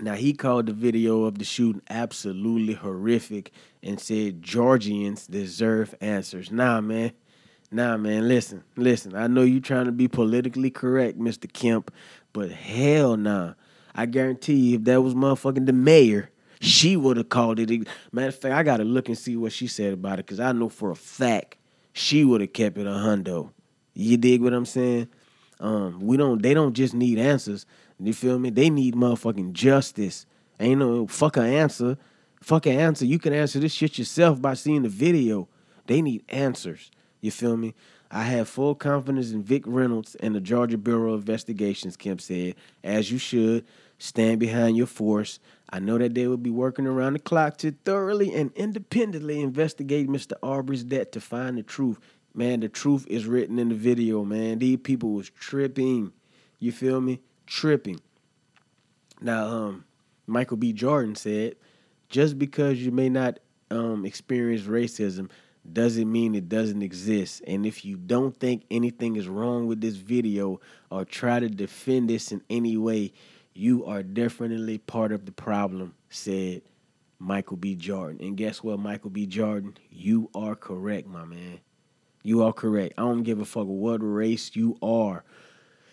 now, 0.00 0.14
he 0.14 0.32
called 0.32 0.66
the 0.66 0.72
video 0.72 1.24
of 1.24 1.38
the 1.38 1.44
shooting 1.44 1.82
absolutely 1.90 2.74
horrific 2.74 3.52
and 3.82 4.00
said 4.00 4.42
Georgians 4.42 5.26
deserve 5.26 5.94
answers. 6.00 6.50
Nah, 6.50 6.80
man. 6.80 7.12
Nah, 7.70 7.96
man, 7.96 8.28
listen, 8.28 8.64
listen. 8.76 9.14
I 9.14 9.26
know 9.26 9.42
you're 9.42 9.60
trying 9.60 9.86
to 9.86 9.92
be 9.92 10.08
politically 10.08 10.70
correct, 10.70 11.18
Mr. 11.18 11.50
Kemp, 11.50 11.90
but 12.32 12.50
hell 12.50 13.16
nah. 13.16 13.54
I 13.94 14.06
guarantee 14.06 14.54
you, 14.54 14.76
if 14.76 14.84
that 14.84 15.02
was 15.02 15.14
motherfucking 15.14 15.66
the 15.66 15.72
mayor, 15.72 16.30
she 16.60 16.96
would 16.96 17.16
have 17.16 17.28
called 17.28 17.58
it. 17.58 17.88
Matter 18.12 18.28
of 18.28 18.38
fact, 18.38 18.54
I 18.54 18.62
gotta 18.62 18.84
look 18.84 19.08
and 19.08 19.16
see 19.16 19.36
what 19.36 19.52
she 19.52 19.66
said 19.66 19.94
about 19.94 20.18
it, 20.18 20.26
because 20.26 20.40
I 20.40 20.52
know 20.52 20.68
for 20.68 20.90
a 20.90 20.96
fact 20.96 21.56
she 21.92 22.24
would 22.24 22.40
have 22.40 22.52
kept 22.52 22.76
it 22.76 22.86
a 22.86 22.90
hundo. 22.90 23.50
You 23.94 24.16
dig 24.16 24.42
what 24.42 24.52
I'm 24.52 24.66
saying? 24.66 25.08
Um, 25.60 26.00
we 26.00 26.16
don't. 26.16 26.42
They 26.42 26.54
don't 26.54 26.74
just 26.74 26.92
need 26.92 27.18
answers. 27.18 27.66
You 28.06 28.12
feel 28.12 28.38
me? 28.38 28.50
They 28.50 28.70
need 28.70 28.94
motherfucking 28.94 29.52
justice. 29.52 30.26
Ain't 30.58 30.80
no 30.80 31.06
fuck 31.06 31.36
a 31.36 31.42
answer. 31.42 31.98
Fuck 32.40 32.66
an 32.66 32.78
answer. 32.78 33.04
You 33.04 33.18
can 33.18 33.32
answer 33.32 33.58
this 33.58 33.72
shit 33.72 33.98
yourself 33.98 34.40
by 34.42 34.54
seeing 34.54 34.82
the 34.82 34.88
video. 34.88 35.48
They 35.86 36.02
need 36.02 36.24
answers. 36.28 36.90
You 37.20 37.30
feel 37.30 37.56
me? 37.56 37.74
I 38.10 38.24
have 38.24 38.48
full 38.48 38.74
confidence 38.74 39.30
in 39.30 39.42
Vic 39.42 39.62
Reynolds 39.64 40.16
and 40.16 40.34
the 40.34 40.40
Georgia 40.40 40.76
Bureau 40.76 41.14
of 41.14 41.20
Investigations, 41.20 41.96
Kemp 41.96 42.20
said, 42.20 42.56
as 42.84 43.10
you 43.10 43.18
should. 43.18 43.64
Stand 43.98 44.40
behind 44.40 44.76
your 44.76 44.88
force. 44.88 45.38
I 45.70 45.78
know 45.78 45.96
that 45.96 46.14
they 46.14 46.26
will 46.26 46.36
be 46.36 46.50
working 46.50 46.86
around 46.86 47.14
the 47.14 47.20
clock 47.20 47.56
to 47.58 47.70
thoroughly 47.70 48.34
and 48.34 48.52
independently 48.54 49.40
investigate 49.40 50.08
Mr. 50.08 50.32
Arbery's 50.42 50.84
death 50.84 51.12
to 51.12 51.20
find 51.20 51.56
the 51.56 51.62
truth. 51.62 51.98
Man, 52.34 52.60
the 52.60 52.68
truth 52.68 53.06
is 53.08 53.26
written 53.26 53.58
in 53.58 53.68
the 53.68 53.74
video, 53.74 54.24
man. 54.24 54.58
These 54.58 54.78
people 54.78 55.12
was 55.12 55.30
tripping. 55.30 56.12
You 56.58 56.72
feel 56.72 57.00
me? 57.00 57.20
Tripping. 57.46 58.00
Now, 59.20 59.46
um, 59.46 59.84
Michael 60.26 60.56
B. 60.56 60.72
Jordan 60.72 61.14
said, 61.14 61.56
just 62.08 62.38
because 62.38 62.78
you 62.78 62.90
may 62.90 63.08
not 63.08 63.38
um, 63.70 64.04
experience 64.04 64.62
racism 64.62 65.30
doesn't 65.72 66.10
mean 66.10 66.34
it 66.34 66.48
doesn't 66.48 66.82
exist. 66.82 67.42
And 67.46 67.64
if 67.64 67.84
you 67.84 67.96
don't 67.96 68.36
think 68.36 68.64
anything 68.70 69.16
is 69.16 69.28
wrong 69.28 69.66
with 69.66 69.80
this 69.80 69.94
video 69.94 70.60
or 70.90 71.04
try 71.04 71.40
to 71.40 71.48
defend 71.48 72.10
this 72.10 72.32
in 72.32 72.42
any 72.50 72.76
way, 72.76 73.12
you 73.54 73.84
are 73.84 74.02
definitely 74.02 74.78
part 74.78 75.12
of 75.12 75.24
the 75.24 75.32
problem, 75.32 75.94
said 76.10 76.62
Michael 77.18 77.56
B. 77.56 77.74
Jordan. 77.74 78.18
And 78.20 78.36
guess 78.36 78.62
what, 78.62 78.78
Michael 78.78 79.10
B. 79.10 79.26
Jordan? 79.26 79.76
You 79.90 80.30
are 80.34 80.56
correct, 80.56 81.06
my 81.06 81.24
man. 81.24 81.60
You 82.24 82.42
are 82.42 82.52
correct. 82.52 82.94
I 82.98 83.02
don't 83.02 83.22
give 83.22 83.40
a 83.40 83.44
fuck 83.44 83.66
what 83.66 83.98
race 83.98 84.50
you 84.54 84.78
are. 84.82 85.24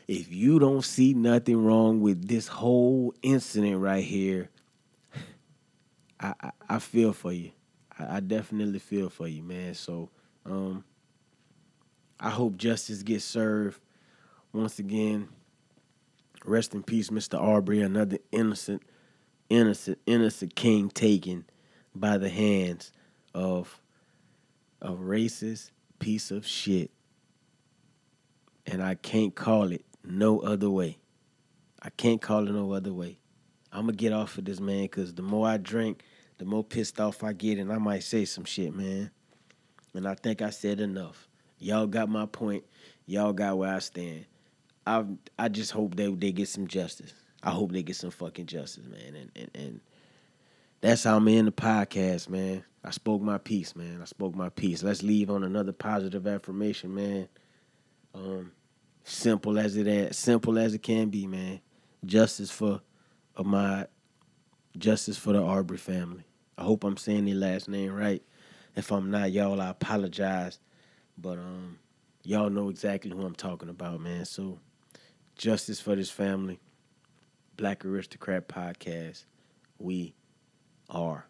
If 0.09 0.33
you 0.33 0.57
don't 0.57 0.83
see 0.83 1.13
nothing 1.13 1.63
wrong 1.63 2.01
with 2.01 2.27
this 2.27 2.47
whole 2.47 3.13
incident 3.21 3.77
right 3.77 4.03
here, 4.03 4.49
I, 6.19 6.33
I, 6.41 6.51
I 6.67 6.79
feel 6.79 7.13
for 7.13 7.31
you. 7.31 7.51
I, 7.95 8.15
I 8.15 8.19
definitely 8.19 8.79
feel 8.79 9.11
for 9.11 9.27
you, 9.27 9.43
man. 9.43 9.75
So 9.75 10.09
um 10.47 10.83
I 12.19 12.31
hope 12.31 12.57
justice 12.57 13.03
gets 13.03 13.23
served. 13.23 13.79
Once 14.51 14.79
again, 14.79 15.29
rest 16.43 16.73
in 16.73 16.81
peace, 16.81 17.11
Mr. 17.11 17.39
Arbery, 17.39 17.83
another 17.83 18.17
innocent, 18.31 18.81
innocent, 19.47 19.99
innocent 20.07 20.55
king 20.55 20.89
taken 20.89 21.45
by 21.93 22.17
the 22.17 22.29
hands 22.29 22.91
of 23.35 23.79
a 24.81 24.89
racist 24.89 25.69
piece 25.99 26.31
of 26.31 26.47
shit. 26.47 26.89
And 28.65 28.81
I 28.81 28.95
can't 28.95 29.35
call 29.35 29.71
it 29.71 29.85
no 30.03 30.39
other 30.39 30.69
way. 30.69 30.97
I 31.81 31.89
can't 31.89 32.21
call 32.21 32.47
it 32.47 32.51
no 32.51 32.73
other 32.73 32.93
way. 32.93 33.19
I'm 33.71 33.81
gonna 33.81 33.93
get 33.93 34.13
off 34.13 34.37
of 34.37 34.45
this, 34.45 34.59
man, 34.59 34.83
because 34.83 35.13
the 35.13 35.21
more 35.21 35.47
I 35.47 35.57
drink, 35.57 36.03
the 36.37 36.45
more 36.45 36.63
pissed 36.63 36.99
off 36.99 37.23
I 37.23 37.33
get, 37.33 37.57
and 37.57 37.71
I 37.71 37.77
might 37.77 38.03
say 38.03 38.25
some 38.25 38.45
shit, 38.45 38.75
man. 38.75 39.11
And 39.93 40.07
I 40.07 40.15
think 40.15 40.41
I 40.41 40.49
said 40.49 40.79
enough. 40.79 41.27
Y'all 41.59 41.87
got 41.87 42.09
my 42.09 42.25
point. 42.25 42.63
Y'all 43.05 43.33
got 43.33 43.57
where 43.57 43.73
I 43.73 43.79
stand. 43.79 44.25
I 44.87 45.05
I 45.37 45.49
just 45.49 45.71
hope 45.71 45.95
they 45.95 46.07
they 46.07 46.31
get 46.31 46.47
some 46.47 46.67
justice. 46.67 47.13
I 47.43 47.51
hope 47.51 47.71
they 47.71 47.83
get 47.83 47.95
some 47.95 48.11
fucking 48.11 48.47
justice, 48.47 48.85
man. 48.85 49.15
And 49.15 49.31
and, 49.35 49.49
and 49.53 49.81
that's 50.81 51.03
how 51.03 51.17
I'm 51.17 51.27
in 51.27 51.45
the 51.45 51.51
podcast, 51.51 52.29
man. 52.29 52.63
I 52.83 52.91
spoke 52.91 53.21
my 53.21 53.37
piece, 53.37 53.75
man. 53.75 53.99
I 54.01 54.05
spoke 54.05 54.35
my 54.35 54.49
piece. 54.49 54.81
Let's 54.81 55.03
leave 55.03 55.29
on 55.29 55.43
another 55.43 55.73
positive 55.73 56.25
affirmation, 56.25 56.95
man. 56.95 57.27
Um, 58.15 58.53
simple 59.09 59.59
as 59.59 59.75
it 59.75 59.87
is, 59.87 60.17
simple 60.17 60.57
as 60.57 60.73
it 60.73 60.83
can 60.83 61.09
be, 61.09 61.27
man. 61.27 61.59
Justice 62.05 62.51
for 62.51 62.81
Ahmaud. 63.37 63.87
Justice 64.77 65.17
for 65.17 65.33
the 65.33 65.41
Arbery 65.41 65.77
family. 65.77 66.23
I 66.57 66.63
hope 66.63 66.83
I'm 66.83 66.97
saying 66.97 67.25
their 67.25 67.35
last 67.35 67.67
name 67.67 67.91
right. 67.91 68.21
If 68.75 68.91
I'm 68.91 69.11
not, 69.11 69.31
y'all, 69.31 69.59
I 69.59 69.69
apologize. 69.69 70.59
But 71.17 71.39
um, 71.39 71.79
y'all 72.23 72.49
know 72.49 72.69
exactly 72.69 73.11
who 73.11 73.25
I'm 73.25 73.35
talking 73.35 73.69
about, 73.69 73.99
man. 73.99 74.25
So, 74.25 74.59
justice 75.35 75.81
for 75.81 75.95
this 75.95 76.11
family. 76.11 76.59
Black 77.57 77.83
Aristocrat 77.83 78.47
Podcast. 78.47 79.25
We 79.79 80.13
are 80.89 81.25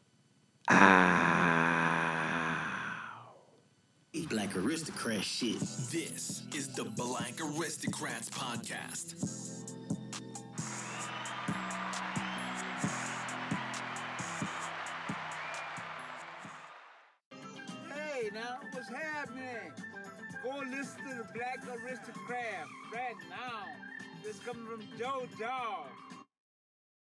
Black 4.14 4.56
aristocrat 4.58 5.24
shit. 5.24 5.60
This 5.92 6.42
is 6.56 6.68
the 6.70 6.84
Black 6.84 7.34
Aristocrats 7.40 8.30
Podcast. 8.32 9.14
Hey, 17.94 18.30
now, 18.34 18.58
what's 18.72 18.90
happening? 18.90 19.46
Go 20.44 20.58
listen 20.72 20.98
to 21.08 21.16
the 21.16 21.28
Black 21.36 21.60
Aristocrat 21.68 22.66
right 22.92 23.16
now. 23.30 23.66
This 24.24 24.40
coming 24.40 24.66
from 24.66 24.82
Joe 24.98 25.28
Dog. 25.40 25.88